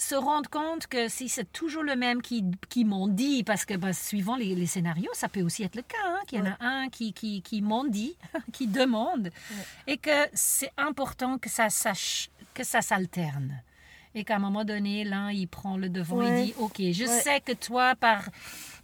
Se 0.00 0.14
rendre 0.14 0.48
compte 0.48 0.86
que 0.86 1.08
si 1.08 1.28
c'est 1.28 1.52
toujours 1.52 1.82
le 1.82 1.96
même 1.96 2.22
qui, 2.22 2.44
qui 2.68 2.84
m'en 2.84 3.08
dit, 3.08 3.42
parce 3.42 3.64
que 3.64 3.74
bah, 3.74 3.92
suivant 3.92 4.36
les, 4.36 4.54
les 4.54 4.66
scénarios, 4.66 5.10
ça 5.12 5.28
peut 5.28 5.42
aussi 5.42 5.64
être 5.64 5.74
le 5.74 5.82
cas, 5.82 5.96
hein, 6.06 6.20
qu'il 6.28 6.38
y 6.38 6.42
en 6.42 6.46
a 6.52 6.56
un 6.60 6.88
qui, 6.88 7.12
qui, 7.12 7.42
qui 7.42 7.60
m'en 7.62 7.84
dit, 7.84 8.16
qui 8.52 8.68
demande, 8.68 9.30
et 9.88 9.96
que 9.96 10.28
c'est 10.32 10.70
important 10.76 11.36
que 11.38 11.50
ça, 11.50 11.68
sache, 11.68 12.30
que 12.54 12.62
ça 12.62 12.80
s'alterne. 12.80 13.60
Et 14.14 14.24
qu'à 14.24 14.36
un 14.36 14.38
moment 14.38 14.64
donné, 14.64 15.04
l'un, 15.04 15.30
il 15.30 15.46
prend 15.48 15.76
le 15.76 15.88
devant, 15.88 16.16
Ouais. 16.18 16.42
il 16.42 16.46
dit, 16.46 16.54
OK, 16.58 16.76
je 16.92 17.04
sais 17.04 17.40
que 17.40 17.52
toi, 17.52 17.94
par, 17.96 18.28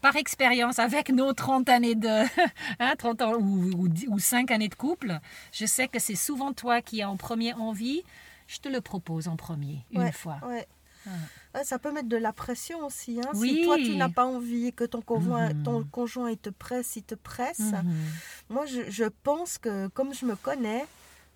par 0.02 0.17
expérience, 0.17 0.78
avec 0.81 1.08
nos 1.10 1.32
30 1.32 1.69
années 1.69 1.94
de... 1.94 2.25
hein, 2.81 2.94
30 2.99 3.22
ans 3.22 3.32
ou, 3.34 3.70
ou, 3.84 3.88
ou 4.08 4.19
5 4.19 4.50
années 4.50 4.69
de 4.69 4.75
couple, 4.75 5.19
je 5.52 5.64
sais 5.64 5.87
que 5.88 5.99
c'est 6.00 6.14
souvent 6.17 6.52
toi 6.52 6.82
qui 6.82 7.02
as 7.02 7.08
en 7.08 7.17
premier 7.17 7.55
envie. 7.55 8.03
Je 8.48 8.58
te 8.58 8.69
le 8.69 8.81
propose 8.82 9.27
en 9.29 9.36
premier, 9.36 9.79
une 9.93 10.03
Ouais, 10.03 10.12
fois. 10.12 10.38
ouais. 10.46 10.67
Ah. 11.06 11.63
Ça 11.65 11.79
peut 11.79 11.93
mettre 11.93 12.08
de 12.08 12.17
la 12.17 12.32
pression 12.32 12.84
aussi. 12.84 13.20
hein. 13.25 13.31
Oui. 13.34 13.58
Si 13.61 13.65
toi, 13.65 13.77
tu 13.77 13.96
n'as 13.96 14.08
pas 14.08 14.25
envie 14.27 14.73
que 14.73 14.84
ton 14.84 15.01
conjoint, 15.03 15.53
Mhm. 15.53 15.63
ton 15.63 15.84
conjoint 15.84 16.31
il 16.31 16.39
te 16.39 16.51
presse, 16.51 16.96
il 16.96 17.03
te 17.05 17.15
presse. 17.15 17.61
Mhm. 17.61 17.94
Moi, 18.51 18.67
je, 18.67 18.91
je 18.91 19.05
pense 19.23 19.58
que 19.58 19.87
comme 19.89 20.13
je 20.15 20.25
me 20.27 20.34
connais, 20.34 20.84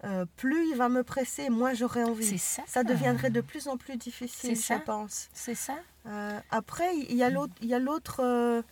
euh, 0.05 0.25
plus 0.37 0.71
il 0.71 0.77
va 0.77 0.89
me 0.89 1.03
presser, 1.05 1.51
moins 1.51 1.75
j'aurai 1.75 2.03
envie. 2.05 2.27
C'est 2.27 2.39
ça. 2.39 2.63
Ça 2.67 2.83
deviendrait 2.85 3.31
de 3.31 3.41
plus 3.41 3.69
en 3.69 3.77
plus 3.77 3.97
difficile, 3.97 4.57
ça. 4.57 4.79
je 4.79 4.83
pense. 4.85 5.29
C'est 5.33 5.55
ça. 5.55 5.77
Euh, 6.07 6.39
après, 6.51 6.97
il 6.97 7.15
y 7.17 7.23
a 7.23 7.31
l'autre, 7.31 7.55
y 7.63 7.75
euh, 7.75 8.63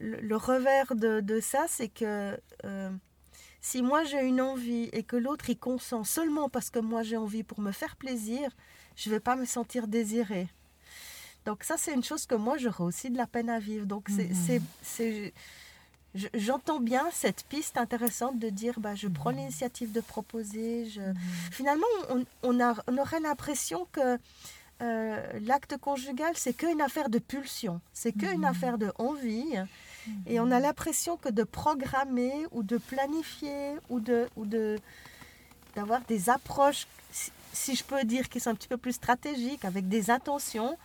le, 0.00 0.20
le 0.20 0.36
revers 0.36 0.94
de, 0.94 1.20
de 1.20 1.40
ça, 1.40 1.64
c'est 1.68 1.88
que 1.88 2.38
si 3.60 3.80
moi 3.82 4.04
j'ai 4.04 4.20
une 4.22 4.40
envie 4.42 4.90
et 4.92 5.02
que 5.02 5.16
l'autre 5.16 5.48
il 5.48 5.58
consent 5.58 6.04
seulement 6.04 6.50
parce 6.50 6.68
que 6.68 6.78
moi 6.78 7.02
j'ai 7.02 7.16
envie 7.16 7.42
pour 7.42 7.60
me 7.60 7.72
faire 7.72 7.96
plaisir, 7.96 8.50
je 8.96 9.10
vais 9.10 9.20
pas 9.20 9.36
me 9.36 9.44
sentir 9.44 9.86
désirée. 9.86 10.48
Donc 11.46 11.62
ça, 11.64 11.76
c'est 11.76 11.92
une 11.92 12.04
chose 12.04 12.26
que 12.26 12.34
moi 12.34 12.56
j'aurais 12.58 12.84
aussi 12.84 13.10
de 13.10 13.16
la 13.18 13.26
peine 13.26 13.50
à 13.50 13.58
vivre. 13.58 13.86
Donc 13.86 14.08
c'est, 14.08 14.28
Mhm. 14.58 15.30
je- 16.14 16.28
j'entends 16.34 16.80
bien 16.80 17.04
cette 17.12 17.44
piste 17.44 17.76
intéressante 17.76 18.38
de 18.38 18.48
dire, 18.48 18.78
bah, 18.80 18.94
je 18.94 19.08
prends 19.08 19.30
l'initiative 19.30 19.90
de 19.92 20.00
proposer. 20.00 20.88
Je... 20.88 21.00
Finalement, 21.50 21.86
on, 22.08 22.24
on 22.44 22.60
a, 22.60 22.74
on 22.86 22.96
aurait 22.98 23.20
l'impression 23.20 23.86
que 23.92 24.18
euh, 24.82 25.38
l'acte 25.42 25.76
conjugal, 25.78 26.32
c'est 26.36 26.52
qu'une 26.52 26.80
affaire 26.80 27.08
de 27.08 27.18
pulsion, 27.18 27.80
c'est 27.92 28.12
qu'une 28.12 28.38
Mhm. 28.40 28.44
affaire 28.44 28.78
de 28.78 28.92
envie. 28.98 29.44
Et 30.26 30.38
on 30.40 30.50
a 30.50 30.60
l'impression 30.60 31.16
que 31.16 31.30
de 31.30 31.44
programmer 31.44 32.46
ou 32.52 32.62
de 32.62 32.76
planifier 32.76 33.72
ou 33.88 34.00
de 34.00 34.28
ou 34.36 34.44
de 34.46 34.78
d'avoir 35.74 36.00
des 36.02 36.28
approches, 36.30 36.86
si, 37.54 37.74
je 37.76 37.84
peux 37.84 38.04
dire, 38.04 38.28
qui 38.28 38.40
sont 38.40 38.50
un 38.50 38.54
petit 38.54 38.68
peu 38.68 38.76
plus 38.76 38.92
stratégiques, 38.92 39.64
avec 39.64 39.88
des 39.88 40.10
intentions, 40.10 40.76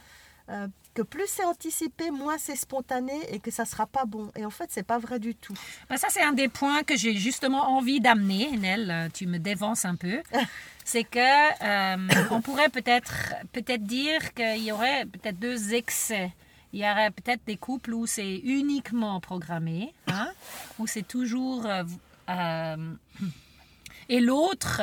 euh, 0.49 0.67
que 0.95 1.01
plus 1.03 1.27
c'est 1.27 1.45
anticipé, 1.45 2.09
moins 2.09 2.37
c'est 2.37 2.55
spontané 2.55 3.13
et 3.33 3.39
que 3.39 3.51
ça 3.51 3.65
sera 3.65 3.85
pas 3.85 4.05
bon. 4.05 4.31
Et 4.35 4.45
en 4.45 4.49
fait, 4.49 4.65
c'est 4.69 4.83
pas 4.83 4.97
vrai 4.97 5.19
du 5.19 5.35
tout. 5.35 5.53
Ben, 5.89 5.97
ça, 5.97 6.07
c'est 6.09 6.23
un 6.23 6.33
des 6.33 6.47
points 6.49 6.83
que 6.83 6.95
j'ai 6.97 7.15
justement 7.15 7.69
envie 7.77 7.99
d'amener, 7.99 8.51
Nel. 8.57 8.89
euh, 8.89 9.09
Tu 9.13 9.27
me 9.27 9.37
dévances 9.37 9.85
un 9.85 9.95
peu. 9.95 10.21
C'est 10.85 11.03
que 11.03 11.19
euh, 11.19 12.07
on 12.31 12.41
pourrait 12.41 12.69
peut-être 12.69 13.13
peut-être 13.51 13.83
dire 13.83 14.33
qu'il 14.33 14.63
y 14.63 14.71
aurait 14.71 15.05
peut-être 15.05 15.37
deux 15.37 15.75
excès. 15.75 16.31
Il 16.73 16.79
y 16.79 16.83
aurait 16.89 17.11
peut-être 17.11 17.41
des 17.45 17.57
couples 17.57 17.93
où 17.93 18.07
c'est 18.07 18.37
uniquement 18.37 19.19
programmé, 19.19 19.93
hein, 20.07 20.31
où 20.79 20.87
c'est 20.87 21.07
toujours... 21.07 21.67
euh, 21.67 22.75
et 24.09 24.19
l'autre, 24.19 24.81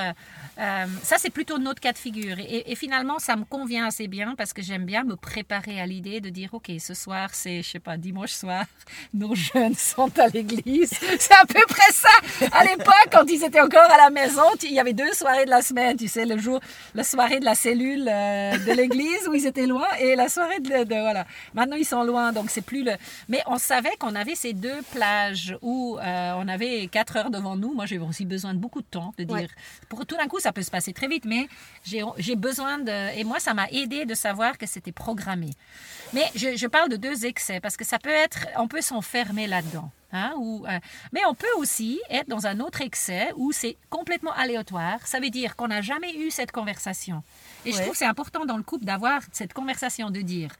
euh, 0.59 0.87
ça 1.03 1.17
c'est 1.19 1.31
plutôt 1.31 1.59
notre 1.59 1.81
cas 1.81 1.93
de 1.93 1.99
figure. 1.99 2.37
Et, 2.39 2.75
finalement, 2.77 3.19
ça 3.19 3.37
me 3.37 3.45
convient 3.45 3.87
assez 3.87 4.07
bien 4.09 4.35
parce 4.37 4.53
que 4.53 4.63
j'aime 4.63 4.85
bien 4.85 5.03
me 5.05 5.17
préparer 5.17 5.81
à 5.81 5.87
l'idée 5.87 6.21
de 6.21 6.29
dire, 6.31 6.51
ok, 6.55 6.71
ce 6.79 6.95
soir 6.95 7.31
c'est, 7.33 7.63
je 7.63 7.71
sais 7.71 7.79
pas, 7.81 7.97
dimanche 7.97 8.31
soir, 8.33 8.65
nos 9.15 9.35
jeunes 9.35 9.75
sont 9.75 10.17
à 10.19 10.29
l'église. 10.29 10.93
C'est 11.19 11.35
à 11.35 11.45
peu 11.47 11.61
près 11.69 11.93
ça. 11.93 12.09
À 12.53 12.65
l'époque, 12.65 13.09
quand 13.11 13.25
ils 13.29 13.43
étaient 13.43 13.61
encore 13.61 13.91
à 13.91 13.97
la 13.97 14.11
maison, 14.11 14.43
il 14.63 14.73
y 14.73 14.81
avait 14.81 14.93
deux 14.93 15.13
soirées 15.13 15.45
de 15.45 15.51
la 15.51 15.63
semaine. 15.63 15.97
Tu 15.97 16.09
sais, 16.09 16.25
le 16.25 16.39
jour, 16.39 16.61
la 16.95 17.03
soirée 17.05 17.41
de 17.41 17.45
la 17.45 17.55
cellule 17.55 18.09
euh, 18.09 18.57
de 18.59 18.73
l'église 18.73 19.27
où 19.29 19.35
ils 19.35 19.47
étaient 19.47 19.67
loin 19.67 19.87
et 19.99 20.15
la 20.15 20.29
soirée 20.29 20.61
de, 20.61 20.85
de- 20.85 21.01
voilà. 21.01 21.27
Maintenant 21.55 21.77
ils 21.77 21.85
sont 21.85 22.05
loin, 22.05 22.33
donc 22.33 22.51
c'est 22.51 22.63
plus 22.63 22.85
le. 22.85 22.93
Mais 23.29 23.43
on 23.47 23.59
savait 23.59 23.97
qu'on 23.99 24.15
avait 24.15 24.35
ces 24.35 24.53
deux 24.53 24.81
plages 24.93 25.57
où 25.63 25.99
euh, 25.99 26.33
on 26.37 26.47
avait 26.49 26.87
quatre 26.89 27.17
heures 27.17 27.31
devant 27.31 27.57
nous. 27.57 27.75
Moi, 27.75 27.87
j'ai 27.87 27.99
aussi 27.99 28.25
besoin 28.25 28.55
de 28.55 28.59
beaucoup 28.59 28.81
de 28.83 28.87
temps 28.87 29.13
de 29.17 29.25
dire. 29.25 29.37
Ouais. 29.37 29.49
Pour 29.89 30.07
tout 30.07 30.17
d'un 30.17 30.29
coup, 30.29 30.41
ça 30.41 30.53
peut 30.53 30.63
se 30.63 30.71
passer 30.71 30.93
très 30.93 31.09
vite, 31.09 31.25
mais 31.25 31.49
j'ai 31.85 32.37
besoin 32.37 32.79
de. 32.79 33.19
Et 33.19 33.25
moi, 33.25 33.41
ça 33.41 33.55
m'a 33.55 33.69
aidé 33.71 34.05
de 34.05 34.15
savoir 34.15 34.59
que 34.59 34.67
c'était 34.67 34.93
programmé. 34.93 35.51
Mais 36.13 36.25
je, 36.35 36.57
je 36.57 36.67
parle 36.67 36.89
de 36.89 36.97
deux 36.97 37.27
excès 37.27 37.61
parce 37.61 37.77
que 37.77 37.85
ça 37.85 37.99
peut 37.99 38.11
être, 38.11 38.47
on 38.57 38.69
peut 38.69 38.83
s'enfermer 38.83 39.47
là-dedans. 39.47 39.91
Hein, 40.13 40.35
ou, 40.39 40.65
euh, 40.67 40.79
mais 41.13 41.21
on 41.29 41.35
peut 41.35 41.53
aussi 41.59 42.01
être 42.09 42.29
dans 42.29 42.47
un 42.47 42.61
autre 42.61 42.81
excès 42.81 43.33
où 43.37 43.51
c'est 43.53 43.77
complètement 43.91 44.33
aléatoire. 44.33 45.05
Ça 45.05 45.19
veut 45.19 45.31
dire 45.31 45.57
qu'on 45.57 45.69
n'a 45.69 45.83
jamais 45.83 46.15
eu 46.15 46.31
cette 46.31 46.53
conversation. 46.53 47.23
Et 47.65 47.73
je 47.73 47.79
trouve 47.79 47.91
que 47.91 47.99
c'est 47.99 48.07
important 48.07 48.47
dans 48.47 48.57
le 48.57 48.63
couple 48.63 48.85
d'avoir 48.85 49.21
cette 49.33 49.53
conversation, 49.53 50.11
de 50.11 50.21
dire 50.21 50.53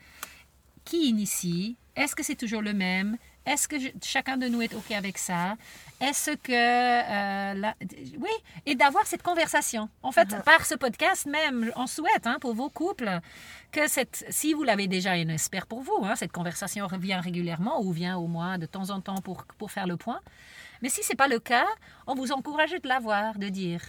qui 0.87 1.09
initie? 1.09 1.77
Est-ce 1.95 2.15
que 2.15 2.23
c'est 2.23 2.37
toujours 2.37 2.63
le 2.63 2.73
même? 2.73 3.19
Est-ce 3.47 3.69
que 3.69 3.79
je- 3.79 3.89
chacun 4.05 4.37
de 4.37 4.49
nous 4.49 4.61
est 4.61 4.75
OK 4.75 4.91
avec 4.91 5.19
ça? 5.19 5.57
Est-ce 6.01 6.33
que... 6.33 6.53
euh, 6.53 7.55
la- 7.55 7.75
oui, 8.19 8.31
et 8.67 8.75
d'avoir 8.75 9.07
cette 9.07 9.23
conversation. 9.23 9.89
En 10.03 10.13
fait, 10.13 10.31
Mhm. 10.33 10.43
par 10.43 10.67
ce 10.67 10.75
podcast 10.75 11.27
même, 11.27 11.71
on 11.77 11.87
souhaite 11.87 12.27
hein, 12.27 12.39
pour 12.41 12.55
vos 12.55 12.69
couples 12.69 13.21
que 13.73 13.87
cette, 13.89 14.27
si 14.31 14.53
vous 14.53 14.65
l'avez 14.65 14.89
déjà, 14.89 15.17
et 15.17 15.25
on 15.27 15.31
espère 15.31 15.67
pour 15.67 15.81
vous, 15.83 16.01
hein, 16.05 16.17
cette 16.17 16.33
conversation 16.33 16.87
revient 16.87 17.21
régulièrement 17.23 17.81
ou 17.83 17.93
vient 17.93 18.17
au 18.19 18.27
moins 18.27 18.59
de 18.59 18.67
temps 18.67 18.91
en 18.91 19.01
temps 19.01 19.21
pour, 19.23 19.45
pour 19.59 19.71
faire 19.71 19.87
le 19.87 19.97
point. 19.97 20.21
Mais 20.83 20.89
si 20.89 21.03
ce 21.03 21.13
n'est 21.13 21.17
pas 21.17 21.29
le 21.29 21.39
cas, 21.39 21.67
on 22.07 22.15
vous 22.15 22.33
encourage 22.33 22.73
de 22.73 22.89
l'avoir, 22.89 23.39
de 23.39 23.49
dire, 23.49 23.81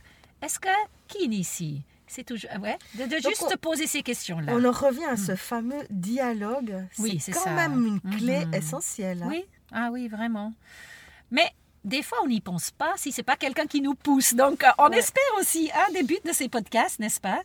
est-ce 0.41 0.59
que 0.59 0.69
qui 1.07 1.25
initie? 1.25 1.81
C'est 2.07 2.23
toujours... 2.23 2.49
Ouais, 2.61 2.77
de, 2.95 3.15
juste 3.17 3.45
on- 3.53 3.57
poser 3.57 3.85
ces 3.87 4.01
questions-là. 4.01 4.53
On 4.55 4.63
en 4.63 4.71
revient 4.71 5.05
à 5.05 5.17
ce 5.17 5.35
fameux 5.35 5.83
dialogue. 5.89 6.85
Oui, 6.99 7.19
c'est 7.19 7.33
quand 7.33 7.43
ça. 7.43 7.51
même 7.51 7.85
une 7.85 8.01
clé 8.17 8.45
Mhm. 8.45 8.53
essentielle. 8.53 9.23
hein. 9.23 9.27
Oui, 9.29 9.45
ah 9.71 9.89
oui, 9.91 10.07
vraiment. 10.07 10.53
Mais 11.31 11.51
des 11.83 12.01
fois, 12.03 12.17
on 12.23 12.27
n'y 12.27 12.41
pense 12.41 12.71
pas 12.71 12.93
si 12.97 13.11
c'est 13.11 13.23
pas 13.23 13.35
quelqu'un 13.35 13.65
qui 13.67 13.81
nous 13.81 13.93
pousse. 13.95 14.33
Donc, 14.33 14.63
euh, 14.63 14.67
on 14.77 14.89
Ouais. 14.89 14.99
espère 14.99 15.23
aussi, 15.39 15.69
un 15.87 15.91
des 15.91 16.03
buts 16.03 16.17
de 16.25 16.31
ces 16.33 16.49
podcasts, 16.49 16.99
n'est-ce 16.99 17.19
pas? 17.19 17.41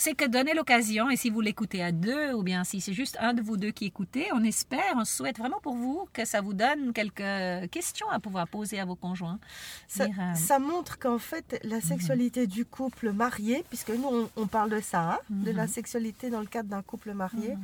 C'est 0.00 0.14
que 0.14 0.24
donner 0.26 0.54
l'occasion, 0.54 1.10
et 1.10 1.16
si 1.16 1.28
vous 1.28 1.40
l'écoutez 1.40 1.82
à 1.82 1.90
deux, 1.90 2.32
ou 2.32 2.44
bien 2.44 2.62
si 2.62 2.80
c'est 2.80 2.92
juste 2.92 3.16
un 3.20 3.34
de 3.34 3.42
vous 3.42 3.56
deux 3.56 3.72
qui 3.72 3.84
écoutez, 3.86 4.28
on 4.32 4.44
espère, 4.44 4.94
on 4.94 5.04
souhaite 5.04 5.38
vraiment 5.38 5.58
pour 5.60 5.74
vous 5.74 6.06
que 6.12 6.24
ça 6.24 6.40
vous 6.40 6.54
donne 6.54 6.92
quelques 6.92 7.68
questions 7.72 8.08
à 8.08 8.20
pouvoir 8.20 8.46
poser 8.46 8.78
à 8.78 8.84
vos 8.84 8.94
conjoints. 8.94 9.40
Ça, 9.88 10.06
Dire, 10.06 10.14
euh, 10.20 10.34
ça 10.34 10.60
montre 10.60 11.00
qu'en 11.00 11.18
fait, 11.18 11.58
la 11.64 11.80
sexualité 11.80 12.46
du 12.46 12.64
couple 12.64 13.10
marié, 13.10 13.64
puisque 13.70 13.90
nous, 13.90 14.06
on, 14.08 14.30
on 14.36 14.46
parle 14.46 14.70
de 14.70 14.80
ça, 14.80 15.14
hein, 15.14 15.18
de 15.30 15.50
la 15.50 15.64
Mhm. 15.64 15.68
sexualité 15.72 16.30
dans 16.30 16.40
le 16.40 16.46
cadre 16.46 16.68
d'un 16.68 16.82
couple 16.82 17.12
marié, 17.12 17.56
Mhm. 17.56 17.62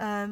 Euh, 0.00 0.28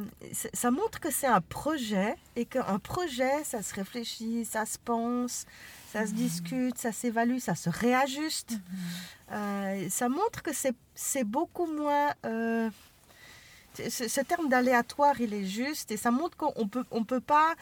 ça 0.53 0.71
montre 0.71 1.01
que 1.01 1.11
c'est 1.11 1.27
un 1.27 1.41
projet 1.41 2.17
et 2.37 2.45
qu'un 2.45 2.79
projet, 2.79 3.43
ça 3.45 3.63
se 3.63 3.75
réfléchit, 3.75 4.45
ça 4.45 4.67
se 4.67 4.79
pense, 4.79 5.47
ça 5.93 6.05
se 6.07 6.11
Mhm. 6.13 6.17
discute, 6.17 6.79
ça 6.79 6.93
s'évalue, 6.93 7.39
ça 7.39 7.55
se 7.55 7.71
réajuste. 7.71 8.59
Euh, 9.33 9.89
ça 9.91 10.09
montre 10.09 10.43
que 10.43 10.51
c'est 10.95 11.25
beaucoup 11.25 11.67
moins... 11.67 12.13
euh, 12.27 12.69
ce, 13.89 14.07
ce 14.09 14.21
terme 14.21 14.49
d'aléatoire, 14.49 15.21
il 15.21 15.35
est 15.35 15.47
juste 15.47 15.91
et 15.91 15.97
ça 15.97 16.11
montre 16.11 16.37
qu'on 16.37 16.69
peut, 16.69 16.85
on 16.91 17.05
peut 17.05 17.21
pas 17.21 17.55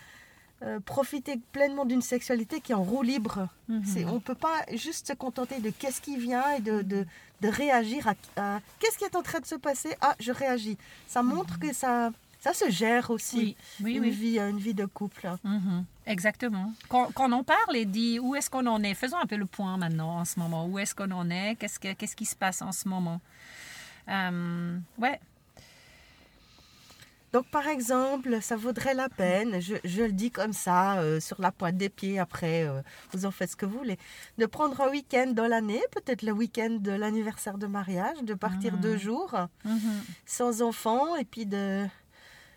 profiter 0.84 1.40
pleinement 1.50 1.84
d'une 1.84 2.02
sexualité 2.02 2.60
qui 2.60 2.70
est 2.70 2.74
en 2.76 2.84
roue 2.84 3.02
libre. 3.02 3.48
C'est- 3.84 4.04
On 4.04 4.14
ne 4.14 4.18
peut 4.20 4.36
pas 4.36 4.60
juste 4.74 5.08
se 5.08 5.12
contenter 5.12 5.58
de 5.58 5.70
qu'est-ce 5.70 6.00
qui 6.00 6.16
vient 6.16 6.48
et 6.52 6.60
de, 6.60 6.82
de, 6.82 7.04
de 7.42 7.48
réagir 7.48 8.08
à, 8.08 8.14
à 8.40 8.60
qu'est-ce 8.78 8.96
qui 8.96 9.04
est 9.04 9.14
en 9.16 9.22
train 9.22 9.40
de 9.40 9.46
se 9.46 9.56
passer? 9.56 9.94
Ah, 10.00 10.14
je 10.20 10.32
réagis. 10.32 10.78
Ça 11.08 11.22
montre 11.22 11.58
que 11.58 11.72
ça, 11.74 12.10
ça 12.40 12.54
se 12.54 12.70
gère 12.70 13.10
aussi, 13.10 13.36
Oui, 13.36 13.56
oui, 13.84 13.94
une, 13.96 14.02
oui. 14.04 14.10
Vie, 14.10 14.38
une 14.38 14.58
vie 14.58 14.74
de 14.74 14.86
couple. 14.86 15.28
Mhm, 15.44 15.84
Exactement. 16.06 16.72
Quand, 16.88 17.12
quand 17.14 17.30
on 17.32 17.44
parle 17.44 17.76
et 17.76 17.84
dit 17.84 18.18
où 18.18 18.34
est-ce 18.34 18.48
qu'on 18.50 18.66
en 18.66 18.82
est, 18.82 18.94
faisons 18.94 19.18
un 19.18 19.26
peu 19.26 19.36
le 19.36 19.46
point 19.46 19.76
maintenant 19.76 20.18
en 20.20 20.24
ce 20.24 20.38
moment. 20.40 20.66
Où 20.66 20.78
est-ce 20.78 20.94
qu'on 20.94 21.10
en 21.10 21.28
est? 21.30 21.56
Qu'est-ce, 21.56 21.78
que- 21.78 21.92
qu'est-ce 21.92 22.16
qui 22.16 22.26
se 22.26 22.34
passe 22.36 22.62
en 22.62 22.72
ce 22.72 22.88
moment? 22.88 23.20
Euh, 24.08 24.78
Ouais. 24.98 25.20
Donc, 27.32 27.46
par 27.50 27.66
exemple, 27.66 28.42
ça 28.42 28.56
vaudrait 28.56 28.92
la 28.94 29.08
peine, 29.08 29.60
je, 29.60 29.74
je 29.84 30.02
le 30.02 30.12
dis 30.12 30.30
comme 30.30 30.52
ça, 30.52 30.98
euh, 30.98 31.18
sur 31.18 31.40
la 31.40 31.50
pointe 31.50 31.76
des 31.78 31.88
pieds, 31.88 32.18
après, 32.18 32.64
euh, 32.68 32.82
vous 33.12 33.24
en 33.24 33.30
faites 33.30 33.50
ce 33.52 33.56
que 33.56 33.64
vous 33.64 33.78
voulez, 33.78 33.98
de 34.38 34.44
prendre 34.46 34.78
un 34.82 34.90
week-end 34.90 35.28
dans 35.34 35.46
l'année, 35.46 35.80
peut-être 35.92 36.22
le 36.22 36.32
week-end 36.32 36.76
de 36.78 36.92
l'anniversaire 36.92 37.56
de 37.56 37.66
mariage, 37.66 38.18
de 38.22 38.34
partir 38.34 38.76
deux 38.76 38.98
jours 38.98 39.34
Mhm. 39.64 39.80
sans 40.26 40.60
enfants 40.62 41.16
et 41.16 41.24
puis 41.24 41.46
de, 41.46 41.86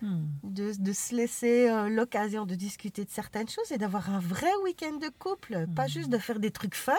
Hmm. 0.02 0.26
de, 0.42 0.72
de 0.78 0.92
se 0.92 1.14
laisser 1.14 1.70
euh, 1.70 1.88
l'occasion 1.88 2.44
de 2.44 2.54
discuter 2.54 3.06
de 3.06 3.10
certaines 3.10 3.48
choses 3.48 3.72
et 3.72 3.78
d'avoir 3.78 4.10
un 4.10 4.18
vrai 4.18 4.50
week-end 4.62 4.98
de 4.98 5.08
couple. 5.18 5.64
Pas 5.74 5.86
juste 5.86 6.10
de 6.10 6.18
faire 6.18 6.38
des 6.38 6.50
trucs 6.50 6.74
fun, 6.74 6.92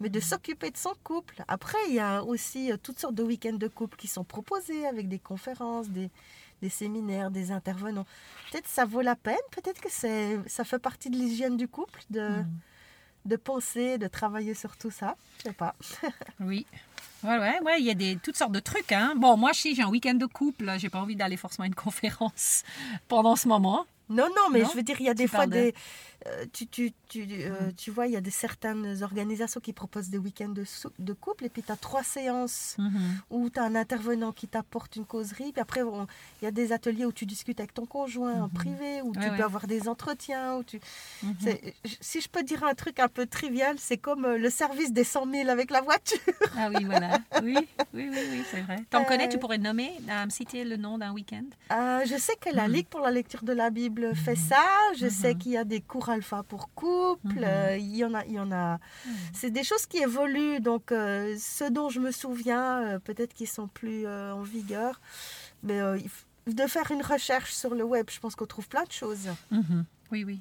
mais 0.00 0.08
de 0.08 0.20
s'occuper 0.20 0.70
de 0.70 0.76
son 0.76 0.92
couple. 1.04 1.42
Après, 1.48 1.78
il 1.88 1.94
y 1.94 2.00
a 2.00 2.22
aussi 2.22 2.70
euh, 2.72 2.76
toutes 2.82 2.98
sortes 2.98 3.14
de 3.14 3.22
week-ends 3.22 3.52
de 3.56 3.68
couple 3.68 3.96
qui 3.96 4.06
sont 4.08 4.24
proposés 4.24 4.86
avec 4.86 5.08
des 5.08 5.18
conférences, 5.18 5.88
des, 5.88 6.10
des 6.62 6.68
séminaires, 6.68 7.30
des 7.30 7.50
intervenants. 7.52 8.06
Peut-être 8.50 8.68
ça 8.68 8.84
vaut 8.84 9.00
la 9.02 9.16
peine, 9.16 9.36
peut-être 9.50 9.80
que 9.80 9.90
c'est, 9.90 10.38
ça 10.46 10.64
fait 10.64 10.78
partie 10.78 11.10
de 11.10 11.16
l'hygiène 11.16 11.56
du 11.56 11.68
couple 11.68 12.00
de, 12.10 12.20
Mhm. 12.28 12.46
de 13.24 13.36
penser, 13.36 13.98
de 13.98 14.06
travailler 14.06 14.54
sur 14.54 14.76
tout 14.76 14.90
ça. 14.90 15.16
Je 15.38 15.44
sais 15.48 15.52
pas. 15.52 15.74
Oui. 16.40 16.66
Ouais, 17.24 17.36
ouais, 17.36 17.60
ouais, 17.62 17.80
il 17.80 17.84
y 17.84 17.90
a 17.90 17.94
des, 17.94 18.16
toutes 18.22 18.36
sortes 18.36 18.52
de 18.52 18.60
trucs. 18.60 18.92
Hein. 18.92 19.14
Bon, 19.16 19.36
moi, 19.36 19.52
si 19.52 19.74
j'ai 19.74 19.82
un 19.82 19.88
week-end 19.88 20.14
de 20.14 20.26
couple, 20.26 20.72
j'ai 20.78 20.88
pas 20.88 21.00
envie 21.00 21.16
d'aller 21.16 21.36
forcément 21.36 21.64
à 21.64 21.66
une 21.66 21.74
conférence 21.86 22.62
pendant 23.08 23.34
ce 23.34 23.48
moment. 23.48 23.86
Non, 24.08 24.28
non, 24.28 24.48
mais 24.52 24.62
Non? 24.62 24.68
je 24.70 24.76
veux 24.76 24.82
dire, 24.84 24.96
il 25.00 25.06
y 25.06 25.08
a 25.08 25.14
Tu 25.14 25.22
des 25.22 25.26
fois 25.26 25.46
de- 25.46 25.52
des. 25.52 25.74
Euh, 26.28 26.44
tu, 26.52 26.66
tu, 26.66 26.92
tu, 27.08 27.26
euh, 27.30 27.70
tu 27.76 27.90
vois, 27.90 28.06
il 28.06 28.12
y 28.12 28.16
a 28.16 28.20
des, 28.20 28.30
certaines 28.30 29.02
organisations 29.02 29.60
qui 29.60 29.72
proposent 29.72 30.08
des 30.10 30.18
week-ends 30.18 30.48
de, 30.50 30.64
de 30.98 31.12
couple, 31.12 31.46
et 31.46 31.48
puis 31.48 31.62
tu 31.62 31.72
as 31.72 31.76
trois 31.76 32.02
séances 32.02 32.76
Mhm. 32.78 33.20
où 33.30 33.50
tu 33.50 33.58
as 33.58 33.64
un 33.64 33.74
intervenant 33.74 34.32
qui 34.32 34.48
t'apporte 34.48 34.96
une 34.96 35.04
causerie, 35.06 35.52
puis 35.52 35.60
après, 35.60 35.80
il 35.80 36.44
y 36.44 36.48
a 36.48 36.50
des 36.50 36.72
ateliers 36.72 37.04
où 37.04 37.12
tu 37.12 37.26
discutes 37.26 37.60
avec 37.60 37.74
ton 37.74 37.86
conjoint 37.86 38.42
en 38.42 38.48
privé, 38.48 39.00
où 39.02 39.12
tu. 39.12 39.18
Ouais, 39.20 39.36
peux 39.36 39.44
avoir 39.44 39.66
des 39.66 39.88
entretiens. 39.88 40.56
Où 40.56 40.64
tu... 40.64 40.80
Mhm. 41.22 41.34
c'est- 41.40 41.74
Si 42.00 42.20
je 42.20 42.28
peux 42.28 42.42
dire 42.42 42.64
un 42.64 42.74
truc 42.74 42.98
un 43.00 43.08
peu 43.08 43.26
trivial, 43.26 43.76
c'est 43.78 43.96
comme 43.98 44.24
euh, 44.24 44.38
le 44.38 44.50
service 44.50 44.92
des 44.92 45.04
100 45.04 45.30
000 45.30 45.48
avec 45.48 45.70
la 45.70 45.80
voiture. 45.80 46.18
Ah 46.56 46.68
oui, 46.70 46.84
voilà. 46.84 47.20
Oui, 47.42 47.66
oui, 47.94 48.08
oui, 48.10 48.18
oui 48.30 48.42
c'est 48.50 48.62
vrai. 48.62 48.84
T'en 48.90 49.02
Euh, 49.02 49.04
connais, 49.04 49.28
tu 49.28 49.38
pourrais 49.38 49.58
nommer, 49.58 49.90
euh, 50.08 50.24
citer 50.30 50.64
le 50.64 50.76
nom 50.76 50.98
d'un 50.98 51.12
week-end? 51.12 51.44
Euh, 51.72 52.04
je 52.06 52.16
sais 52.16 52.34
que 52.40 52.50
la 52.54 52.66
Mhm. 52.68 52.74
Ligue 52.74 52.86
pour 52.88 53.00
la 53.00 53.10
lecture 53.10 53.42
de 53.44 53.52
la 53.52 53.70
Bible 53.70 54.14
fait 54.14 54.36
ça. 54.36 54.62
Je 54.96 55.08
sais 55.08 55.34
qu'il 55.34 55.52
y 55.52 55.56
a 55.56 55.64
des 55.64 55.80
cours 55.80 56.08
alpha 56.18 56.42
pour 56.42 56.68
couple. 56.74 57.34
Mhm. 57.36 57.44
euh, 57.44 57.76
il 57.78 57.96
y 57.96 58.04
en 58.04 58.14
a, 58.14 58.24
il 58.26 58.32
y 58.32 58.40
en 58.40 58.52
a. 58.52 58.78
C'est 59.32 59.50
des 59.50 59.64
choses 59.64 59.86
qui 59.86 59.98
évoluent. 59.98 60.60
Donc, 60.60 60.92
euh, 60.92 61.34
ceux 61.38 61.70
dont 61.70 61.88
je 61.88 62.00
me 62.00 62.10
souviens, 62.10 62.82
euh, 62.82 62.98
peut-être 62.98 63.32
qu'ils 63.34 63.48
sont 63.48 63.68
plus 63.68 64.06
euh, 64.06 64.32
en 64.34 64.42
vigueur. 64.42 65.00
Mais 65.62 65.80
de 66.46 66.66
faire 66.66 66.90
une 66.90 67.02
recherche 67.02 67.52
sur 67.52 67.74
le 67.74 67.84
web, 67.84 68.06
je 68.10 68.20
pense 68.20 68.34
qu'on 68.36 68.46
trouve 68.46 68.68
plein 68.68 68.84
de 68.84 68.92
choses. 68.92 69.28
Mhm. 69.50 69.84
Oui, 70.12 70.24
oui. 70.24 70.40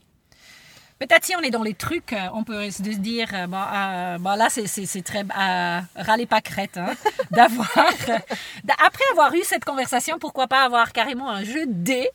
Peut-être 1.00 1.26
si 1.26 1.36
on 1.36 1.42
est 1.42 1.52
dans 1.52 1.62
les 1.62 1.76
trucs, 1.76 2.16
on 2.34 2.44
peut 2.44 2.72
se 2.72 2.82
dire, 2.82 3.28
bon, 3.48 3.62
euh, 3.72 4.18
bon, 4.18 4.36
là, 4.36 4.48
c'est- 4.50 4.66
très... 5.04 5.20
Euh, 5.24 5.80
râlez 5.96 6.26
pas 6.26 6.42
crête, 6.42 6.76
hein, 6.78 6.94
d'avoir... 7.32 7.70
d'a- 8.64 8.74
Après 8.84 9.04
avoir 9.12 9.32
eu 9.36 9.44
cette 9.44 9.64
conversation, 9.64 10.18
pourquoi 10.18 10.48
pas 10.48 10.64
avoir 10.64 10.92
carrément 10.94 11.30
un 11.30 11.44
jeu 11.44 11.68
de 11.68 11.74
dés 11.74 12.10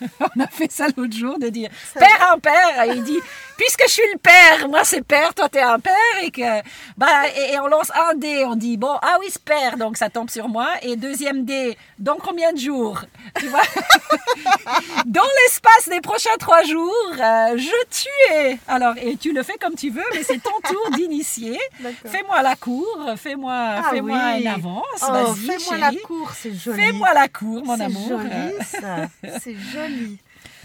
On 0.20 0.40
a 0.40 0.46
fait 0.46 0.70
ça 0.70 0.86
l'autre 0.96 1.16
jour 1.16 1.38
de 1.38 1.48
dire 1.48 1.70
père 1.94 2.32
un 2.32 2.38
père. 2.38 2.84
Et 2.84 2.96
il 2.96 3.04
dit 3.04 3.18
puisque 3.56 3.82
je 3.86 3.92
suis 3.92 4.02
le 4.12 4.18
père, 4.18 4.68
moi 4.68 4.84
c'est 4.84 5.02
père, 5.02 5.34
toi 5.34 5.48
t'es 5.48 5.60
un 5.60 5.78
père 5.78 5.94
et 6.22 6.30
que 6.30 6.60
bah 6.96 7.28
et, 7.36 7.58
on 7.58 7.66
lance 7.66 7.90
un 7.94 8.14
dé. 8.14 8.44
On 8.46 8.56
dit 8.56 8.76
bon 8.76 8.96
ah 9.02 9.16
oui 9.20 9.26
c'est 9.30 9.42
père 9.42 9.76
donc 9.76 9.96
ça 9.96 10.08
tombe 10.08 10.30
sur 10.30 10.48
moi 10.48 10.68
et 10.82 10.96
deuxième 10.96 11.44
dé 11.44 11.76
dans 11.98 12.16
combien 12.16 12.52
de 12.52 12.58
jours? 12.58 13.02
Tu 13.38 13.46
vois 13.46 13.60
dans 15.06 15.28
l'espace 15.42 15.88
des 15.88 16.00
prochains 16.00 16.36
trois 16.38 16.62
jours 16.62 17.12
euh, 17.12 17.56
je 17.56 17.86
tue 17.90 18.58
alors 18.68 18.94
et 19.00 19.16
tu 19.16 19.32
le 19.32 19.42
fais 19.42 19.56
comme 19.60 19.74
tu 19.74 19.90
veux 19.90 20.02
mais 20.14 20.22
c'est 20.22 20.42
ton 20.42 20.58
tour 20.64 20.90
d'initier. 20.94 21.58
Fais-moi 22.04 22.42
la 22.42 22.56
cour, 22.56 22.86
fais-moi 23.16 23.52
ah 23.54 23.90
fais-moi 23.90 24.38
une 24.38 24.46
avance. 24.46 24.84
Oh, 25.02 25.34
fais-moi 25.34 25.78
la 25.78 25.92
cour, 26.04 26.30
c'est 26.34 26.54
joli. 26.54 26.80
Fais-moi 26.80 27.14
la 27.14 27.28
cour, 27.28 27.64
mon 27.64 27.78
amour. 27.78 28.20
C'est 28.20 28.30
joli 28.30 28.54
ça. 28.64 29.38
c'est 29.40 29.54
joli. 29.54 29.87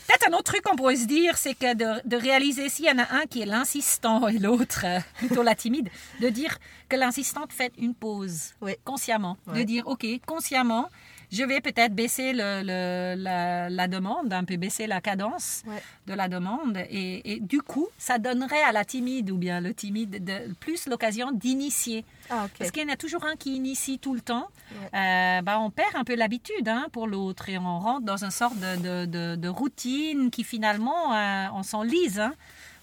Peut-être 0.07 0.27
un 0.27 0.33
autre 0.33 0.51
truc 0.51 0.61
qu'on 0.63 0.75
pourrait 0.75 0.97
se 0.97 1.05
dire, 1.05 1.37
c'est 1.37 1.53
que 1.53 1.73
de, 1.75 2.15
réaliser 2.15 2.67
s'il 2.69 2.85
y 2.85 2.91
en 2.91 2.99
a 2.99 3.13
un 3.13 3.25
qui 3.25 3.41
est 3.41 3.45
l'insistant 3.45 4.27
et 4.27 4.37
l'autre 4.37 4.81
euh, 4.85 4.99
plutôt 5.17 5.43
la 5.43 5.55
timide, 5.55 5.89
de 6.19 6.29
dire 6.29 6.57
que 6.89 6.95
l'insistante 6.95 7.53
fait 7.53 7.71
une 7.77 7.95
pause 7.95 8.53
consciemment. 8.83 9.37
De 9.53 9.63
dire, 9.63 9.87
OK, 9.87 10.05
consciemment, 10.25 10.89
je 11.33 11.43
vais 11.43 11.61
peut-être 11.61 11.95
baisser 11.95 12.31
le, 12.31 13.15
la, 13.15 13.87
demande, 13.87 14.31
un 14.31 14.43
peu 14.43 14.55
baisser 14.55 14.85
la 14.85 15.01
cadence 15.01 15.63
de 16.05 16.13
la 16.13 16.29
demande. 16.29 16.77
Et, 16.91 17.39
du 17.41 17.61
coup, 17.61 17.87
ça 17.97 18.19
donnerait 18.19 18.61
à 18.61 18.71
la 18.71 18.85
timide 18.85 19.31
ou 19.31 19.37
bien 19.37 19.59
le 19.59 19.73
timide 19.73 20.23
de, 20.23 20.53
plus 20.59 20.85
l'occasion 20.87 21.31
d'initier. 21.31 22.05
Ah, 22.29 22.47
Parce 22.57 22.69
qu'il 22.69 22.83
y 22.83 22.85
en 22.85 22.93
a 22.93 22.97
toujours 22.97 23.25
un 23.25 23.35
qui 23.35 23.55
initie 23.55 23.97
tout 23.97 24.13
le 24.13 24.21
temps. 24.21 24.47
Euh, 24.93 25.41
bah, 25.41 25.59
on 25.59 25.71
perd 25.71 25.95
un 25.95 26.03
peu 26.03 26.15
l'habitude 26.15 26.67
hein, 26.67 26.85
pour 26.91 27.07
l'autre 27.07 27.49
et 27.49 27.57
on 27.57 27.79
rentre 27.79 28.05
dans 28.05 28.23
une 28.23 28.31
sorte 28.31 28.57
de, 28.59 29.05
de, 29.35 29.47
routine 29.47 30.29
qui 30.29 30.43
finalement, 30.43 31.15
euh, 31.15 31.47
on 31.55 31.63
s'enlise 31.63 32.19
hein, 32.19 32.33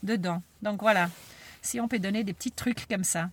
dedans. 0.02 0.42
Donc 0.62 0.82
voilà, 0.82 1.08
si 1.62 1.80
on 1.80 1.86
peut 1.86 2.00
donner 2.00 2.24
des 2.24 2.32
petits 2.32 2.52
trucs 2.52 2.88
comme 2.88 3.04
ça. 3.04 3.30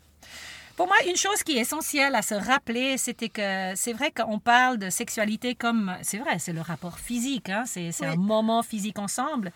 Pour 0.78 0.86
moi, 0.86 0.96
une 1.08 1.16
chose 1.16 1.42
qui 1.42 1.58
est 1.58 1.62
essentielle 1.62 2.14
à 2.14 2.22
se 2.22 2.36
rappeler, 2.36 3.00
c'était 3.00 3.30
que 3.30 3.74
c'est 3.74 3.94
vrai 3.94 4.12
qu'on 4.12 4.38
parle 4.38 4.78
de 4.78 4.92
sexualité 4.92 5.56
comme, 5.56 5.98
c'est 6.04 6.20
vrai, 6.20 6.38
c'est 6.38 6.54
le 6.54 6.62
rapport 6.62 7.00
physique, 7.00 7.50
hein, 7.50 7.64
c'est 7.66 8.06
un 8.06 8.16
moment 8.16 8.62
physique 8.62 9.00
ensemble, 9.00 9.52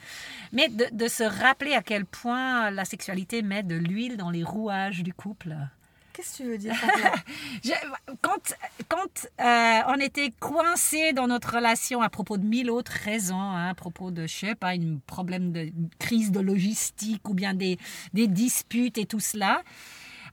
mais 0.51 0.67
de, 0.67 1.07
se 1.07 1.23
rappeler 1.23 1.73
à 1.73 1.83
quel 1.83 2.05
point 2.05 2.71
la 2.71 2.85
sexualité 2.85 3.43
met 3.43 3.61
de 3.61 3.75
l'huile 3.75 4.17
dans 4.17 4.31
les 4.31 4.43
rouages 4.43 5.03
du 5.03 5.13
couple. 5.13 5.55
Qu'est-ce 6.13 6.39
que 6.39 6.43
tu 6.43 6.49
veux 6.49 6.57
dire 6.57 6.73
Quand, 8.21 8.55
quand 8.89 9.27
euh, 9.39 9.79
on 9.89 9.99
était 9.99 10.31
coincé 10.39 11.13
dans 11.13 11.27
notre 11.27 11.53
relation 11.53 12.01
à 12.01 12.09
propos 12.09 12.37
de 12.37 12.45
mille 12.45 12.71
autres 12.71 12.97
raisons, 13.05 13.39
hein, 13.39 13.69
à 13.69 13.75
propos 13.75 14.09
de, 14.09 14.25
je 14.25 14.35
sais 14.47 14.55
pas, 14.55 14.69
un 14.69 14.97
problème 15.05 15.51
de 15.51 15.69
crise 15.99 16.31
de 16.31 16.39
logistique 16.39 17.29
ou 17.29 17.35
bien 17.35 17.53
des, 17.53 17.77
des 18.13 18.27
disputes 18.27 18.97
et 18.97 19.05
tout 19.05 19.19
cela, 19.19 19.61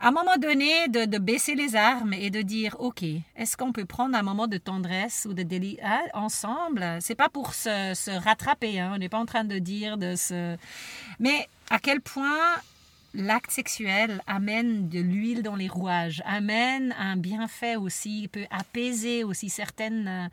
à 0.01 0.09
un 0.09 0.11
moment 0.13 0.37
donné, 0.37 0.89
de, 0.89 1.19
baisser 1.19 1.55
les 1.55 1.75
armes 1.75 2.13
et 2.13 2.31
de 2.31 2.43
dire, 2.43 2.77
OK, 2.79 3.03
est-ce 3.37 3.57
qu'on 3.57 3.73
peut 3.73 3.85
prendre 3.85 4.17
un 4.17 4.23
moment 4.23 4.47
de 4.47 4.57
tendresse 4.57 5.27
ou 5.29 5.35
de 5.35 5.43
délit 5.43 5.79
ah, 5.83 6.03
ensemble? 6.15 6.99
C'est 7.01 7.17
pas 7.17 7.29
pour 7.29 7.55
se, 7.55 8.19
rattraper, 8.19 8.79
hein, 8.79 8.93
on 8.95 8.99
n'est 8.99 9.09
pas 9.09 9.19
en 9.19 9.27
train 9.27 9.45
de 9.45 9.59
dire 9.59 9.99
de 9.99 10.15
se... 10.15 10.57
Mais 11.19 11.49
à 11.71 11.81
quel 11.81 12.01
point 12.01 12.39
l'acte 13.15 13.51
sexuel 13.51 14.23
amène 14.27 14.89
de 14.89 15.01
l'huile 15.01 15.43
dans 15.43 15.57
les 15.57 15.69
rouages, 15.69 16.23
amène 16.27 16.95
un 16.99 17.17
bienfait 17.17 17.77
aussi, 17.77 18.29
peut 18.29 18.47
apaiser 18.51 19.25
aussi 19.25 19.49
certains 19.49 20.07
euh, 20.07 20.29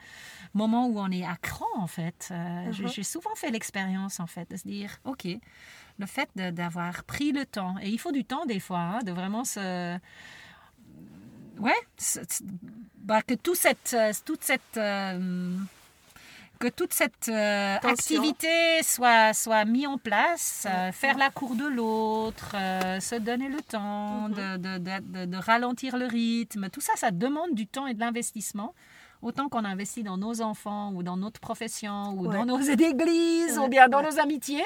moments 0.53 0.87
où 0.87 0.99
on 0.99 1.09
est 1.11 1.25
à 1.25 1.35
cran 1.41 1.65
en 1.75 1.87
fait. 1.87 2.29
Euh, 2.31 2.71
uh-huh. 2.71 2.93
J'ai 2.93 3.03
souvent 3.03 3.35
fait 3.35 3.51
l'expérience 3.51 4.19
en 4.19 4.27
fait 4.27 4.49
de 4.51 4.57
se 4.57 4.67
dire, 4.67 4.97
OK, 5.05 5.27
le 5.97 6.05
fait 6.05 6.29
d'avoir 6.35 7.03
pris 7.03 7.31
le 7.31 7.45
temps, 7.45 7.75
et 7.81 7.89
il 7.89 7.99
faut 7.99 8.11
du 8.11 8.25
temps 8.25 8.45
des 8.45 8.59
fois, 8.59 8.79
hein, 8.79 8.99
de 9.03 9.11
vraiment 9.11 9.45
se... 9.45 9.97
Ouais, 11.57 11.71
bah, 12.97 13.21
que 13.21 13.33
tout 13.33 13.55
cette, 13.55 13.95
toute 14.25 14.43
cette... 14.43 14.77
Euh, 14.77 15.55
que 16.59 16.67
toute 16.67 16.93
cette 16.93 17.29
euh, 17.29 17.75
activité 17.83 18.81
soit, 18.83 19.33
soit 19.33 19.65
mise 19.65 19.87
en 19.87 19.97
place, 19.97 20.65
euh, 20.69 20.91
faire 20.91 21.17
la 21.17 21.29
cour 21.29 21.55
de 21.55 21.65
l'autre, 21.65 22.51
se 22.99 23.15
donner 23.15 23.49
le 23.49 23.61
temps, 23.61 24.29
mm-hmm. 24.29 24.57
de, 24.57 24.77
de, 24.77 25.25
de, 25.25 25.37
ralentir 25.37 25.97
le 25.97 26.05
rythme, 26.05 26.69
tout 26.69 26.81
ça, 26.81 26.93
ça 26.95 27.11
demande 27.11 27.53
du 27.53 27.67
temps 27.67 27.87
et 27.87 27.93
de 27.93 27.99
l'investissement. 27.99 28.73
Autant 29.21 29.49
qu'on 29.49 29.65
investit 29.65 30.03
dans 30.03 30.17
nos 30.17 30.41
enfants 30.41 30.91
ou 30.93 31.01
dans 31.01 31.17
notre 31.17 31.39
profession 31.39 32.13
ou 32.17 32.27
dans 32.27 32.45
nos 32.45 32.59
églises 32.69 33.57
ou 33.57 33.67
bien 33.67 33.87
dans 33.87 34.01
nos 34.03 34.19
amitiés 34.19 34.63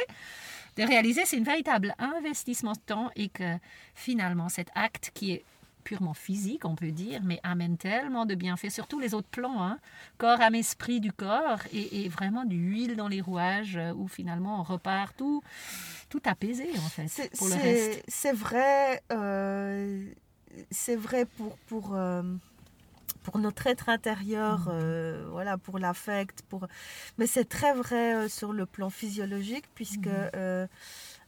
de 0.77 0.83
réaliser 0.83 1.21
c'est 1.25 1.37
un 1.37 1.43
véritable 1.43 1.95
investissement 1.99 2.73
de 2.73 2.79
temps 2.79 3.09
et 3.15 3.29
que 3.29 3.57
finalement 3.95 4.49
cet 4.49 4.69
acte 4.75 5.11
qui 5.13 5.31
est 5.33 5.45
purement 5.89 6.13
physique, 6.13 6.65
on 6.65 6.75
peut 6.75 6.91
dire, 6.91 7.21
mais 7.23 7.39
amène 7.41 7.75
tellement 7.75 8.27
de 8.27 8.35
bienfaits 8.35 8.69
sur 8.69 8.85
tous 8.85 8.99
les 8.99 9.15
autres 9.15 9.27
plans, 9.31 9.63
hein. 9.63 9.79
corps, 10.19 10.39
âme, 10.39 10.53
esprit 10.53 10.99
du 10.99 11.11
corps, 11.11 11.61
et, 11.73 12.07
vraiment 12.09 12.45
du 12.45 12.57
huile 12.57 12.95
dans 12.95 13.07
les 13.07 13.21
rouages, 13.21 13.75
euh, 13.75 13.91
où 13.95 14.07
finalement 14.07 14.59
on 14.59 14.63
repart 14.63 15.17
tout, 15.17 15.41
tout 16.09 16.21
apaisé 16.25 16.69
en 16.77 16.89
fait 16.89 17.31
pour 17.35 17.47
le 17.47 17.55
reste. 17.55 18.03
C'est 18.07 18.33
vrai, 18.33 19.01
euh, 19.11 20.05
c'est 20.69 20.95
vrai 20.95 21.25
pour, 21.25 21.57
pour 21.65 21.95
euh, 21.95 22.21
pour 23.23 23.39
notre 23.39 23.67
être 23.67 23.89
intérieur, 23.89 24.59
mm. 24.59 24.69
euh, 24.71 25.27
voilà, 25.31 25.57
pour 25.57 25.79
l'affect, 25.79 26.43
pour... 26.49 26.67
mais 27.17 27.27
c'est 27.27 27.45
très 27.45 27.73
vrai 27.73 28.15
euh, 28.15 28.29
sur 28.29 28.53
le 28.53 28.65
plan 28.65 28.89
physiologique 28.89 29.65
puisque 29.75 30.07
mm. 30.07 30.31
euh, 30.35 30.67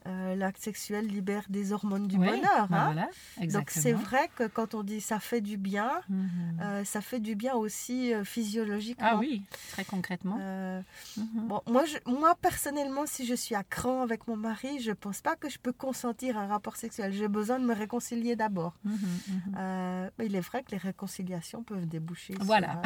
euh, 0.07 0.35
l'acte 0.35 0.61
sexuel 0.61 1.07
libère 1.07 1.43
des 1.49 1.73
hormones 1.73 2.07
du 2.07 2.17
bonheur. 2.17 2.67
Bah 2.69 2.93
hein. 2.97 3.45
Donc 3.47 3.69
c'est 3.69 3.93
vrai 3.93 4.29
que 4.35 4.47
quand 4.47 4.73
on 4.73 4.83
dit 4.83 5.01
ça 5.01 5.19
fait 5.19 5.41
du 5.41 5.57
bien, 5.57 6.01
mhm. 6.09 6.29
euh, 6.61 6.83
ça 6.83 7.01
fait 7.01 7.19
du 7.19 7.35
bien 7.35 7.53
aussi 7.53 8.13
euh, 8.13 8.23
physiologiquement. 8.23 9.07
Ah 9.09 9.17
oui, 9.17 9.43
très 9.71 9.85
concrètement. 9.85 10.37
Mhm. 10.37 11.47
bon, 11.47 11.61
moi, 11.67 11.85
je, 11.85 11.97
moi, 12.11 12.35
personnellement, 12.41 13.05
si 13.05 13.25
je 13.25 13.35
suis 13.35 13.55
à 13.55 13.63
cran 13.63 14.01
avec 14.01 14.27
mon 14.27 14.35
mari, 14.35 14.79
je 14.79 14.89
ne 14.89 14.95
pense 14.95 15.21
pas 15.21 15.35
que 15.35 15.49
je 15.49 15.59
peux 15.59 15.73
consentir 15.73 16.37
un 16.37 16.47
rapport 16.47 16.75
sexuel. 16.75 17.13
J'ai 17.13 17.27
besoin 17.27 17.59
de 17.59 17.65
me 17.65 17.73
réconcilier 17.73 18.35
d'abord. 18.35 18.73
Mhm, 18.83 20.09
il 20.23 20.35
est 20.35 20.41
vrai 20.41 20.63
que 20.63 20.71
les 20.71 20.77
réconciliations 20.77 21.63
peuvent 21.63 21.87
déboucher 21.87 22.35
voilà. 22.39 22.81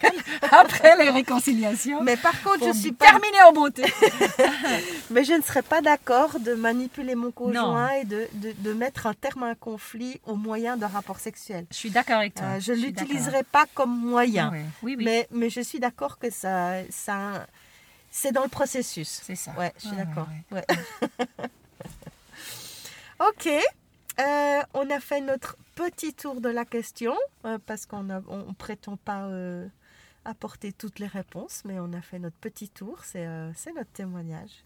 Après 0.52 0.96
les 0.96 1.10
réconciliations. 1.10 2.02
Mais 2.02 2.16
par 2.16 2.40
contre, 2.42 2.66
je 2.66 2.72
suis 2.72 2.92
pas... 2.92 3.06
terminée 3.06 3.42
en 3.48 3.52
beauté. 3.52 3.84
Mais 5.10 5.24
je 5.24 5.32
ne 5.32 5.42
serais 5.42 5.62
pas 5.62 5.80
d'accord 5.80 6.38
de 6.40 6.54
manipuler 6.58 7.14
mon 7.14 7.30
conjoint 7.30 7.90
et 7.90 8.04
de, 8.04 8.28
de, 8.34 8.72
mettre 8.72 9.06
un 9.06 9.14
terme 9.14 9.42
à 9.42 9.46
un 9.46 9.54
conflit 9.54 10.20
au 10.26 10.36
moyen 10.36 10.76
d'un 10.76 10.88
rapport 10.88 11.18
sexuel. 11.18 11.66
Je 11.70 11.76
suis 11.76 11.90
d'accord 11.90 12.18
avec 12.18 12.34
toi. 12.34 12.46
Euh, 12.46 12.60
je 12.60 12.72
ne 12.72 12.78
l'utiliserai 12.78 13.42
pas 13.44 13.66
comme 13.74 13.96
moyen. 13.98 14.50
Oui, 14.82 14.96
oui. 14.96 15.04
Mais, 15.04 15.28
mais 15.30 15.50
je 15.50 15.60
suis 15.60 15.80
d'accord 15.80 16.18
que 16.18 16.30
ça, 16.30 16.82
ça 16.90 17.46
c'est 18.10 18.32
dans 18.32 18.42
le 18.42 18.48
processus. 18.48 19.08
C'est 19.08 19.36
ça. 19.36 19.52
Ouais, 19.52 19.72
je 19.76 19.88
suis 19.88 19.96
d'accord. 19.96 20.28
ok. 23.28 23.48
Euh, 24.20 24.62
on 24.74 24.90
a 24.90 25.00
fait 25.00 25.20
notre 25.20 25.56
petit 25.76 26.12
tour 26.12 26.40
de 26.40 26.48
la 26.48 26.64
question 26.64 27.16
euh, 27.44 27.58
parce 27.64 27.86
qu'on 27.86 28.02
ne 28.02 28.18
on 28.26 28.52
prétend 28.52 28.96
pas 28.96 29.28
apporter 30.24 30.72
toutes 30.72 30.98
les 30.98 31.06
réponses, 31.06 31.62
mais 31.64 31.78
on 31.80 31.92
a 31.92 32.00
fait 32.02 32.18
notre 32.18 32.36
petit 32.36 32.68
tour. 32.68 33.04
C'est 33.04 33.26
notre 33.74 33.92
témoignage. 33.92 34.64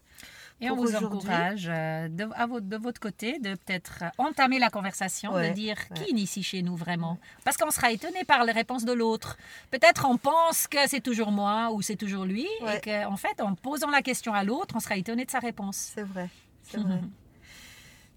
Et 0.61 0.69
on 0.69 0.75
vous 0.75 0.95
encourage 0.95 1.67
euh, 1.69 2.07
de, 2.07 2.25
à 2.35 2.45
votre, 2.45 2.65
de 2.65 2.77
votre 2.77 3.01
côté 3.01 3.37
de 3.39 3.55
peut-être 3.55 4.03
entamer 4.17 4.59
la 4.59 4.69
conversation, 4.69 5.33
de 5.33 5.49
dire 5.49 5.75
qui 5.93 6.11
initie 6.11 6.43
chez 6.43 6.61
nous 6.61 6.75
vraiment. 6.75 7.17
Parce 7.43 7.57
qu'on 7.57 7.71
sera 7.71 7.91
étonné 7.91 8.23
par 8.23 8.45
les 8.45 8.53
réponses 8.53 8.85
de 8.85 8.93
l'autre. 8.93 9.37
Peut-être 9.71 10.07
on 10.09 10.17
pense 10.17 10.67
que 10.67 10.87
c'est 10.87 11.01
toujours 11.01 11.31
moi 11.31 11.71
ou 11.73 11.81
c'est 11.81 11.97
toujours 11.97 12.23
lui, 12.25 12.47
et 12.61 12.79
qu'en 12.79 13.17
fait, 13.17 13.41
en 13.41 13.55
posant 13.55 13.89
la 13.89 14.01
question 14.01 14.33
à 14.33 14.43
l'autre, 14.43 14.75
on 14.77 14.79
sera 14.79 14.95
étonné 14.95 15.25
de 15.25 15.31
sa 15.31 15.39
réponse. 15.39 15.91
C'est 15.95 16.03
vrai, 16.03 16.29
c'est 16.63 16.77
vrai. 16.79 17.01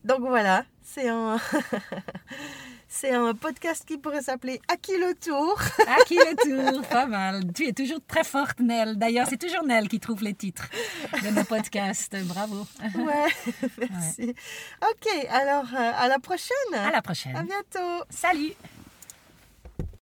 Donc 0.05 0.21
voilà, 0.21 0.65
c'est 0.83 1.09
un... 1.09 1.39
C'est 2.99 3.13
un 3.13 3.35
podcast 3.35 3.85
qui 3.87 3.99
pourrait 3.99 4.23
s'appeler 4.23 4.59
À 4.69 4.77
qui 4.77 4.93
le 4.93 5.15
tour 5.15 5.61
À 5.87 6.03
qui 6.07 6.15
le 6.15 6.35
tour 6.73 6.83
Pas 6.89 7.05
mal. 7.05 7.43
Tu 7.55 7.69
es 7.69 7.73
toujours 7.75 8.01
très 8.09 8.25
forte, 8.25 8.59
Nell. 8.61 8.97
D'ailleurs, 8.97 9.27
c'est 9.29 9.37
toujours 9.37 9.65
Nell 9.65 9.87
qui 9.87 10.01
trouve 10.01 10.23
les 10.23 10.33
titres 10.33 10.67
de 11.23 11.29
nos 11.29 11.45
podcasts. 11.45 12.17
Bravo. 12.25 12.67
Ouais, 12.95 13.69
merci. 13.91 14.35
Ok, 14.83 15.27
alors 15.29 15.67
euh, 15.75 15.93
à 15.95 16.09
la 16.09 16.19
prochaine. 16.19 16.75
À 16.75 16.91
la 16.91 17.03
prochaine. 17.03 17.37
À 17.37 17.43
bientôt. 17.43 18.05
Salut. 18.09 18.53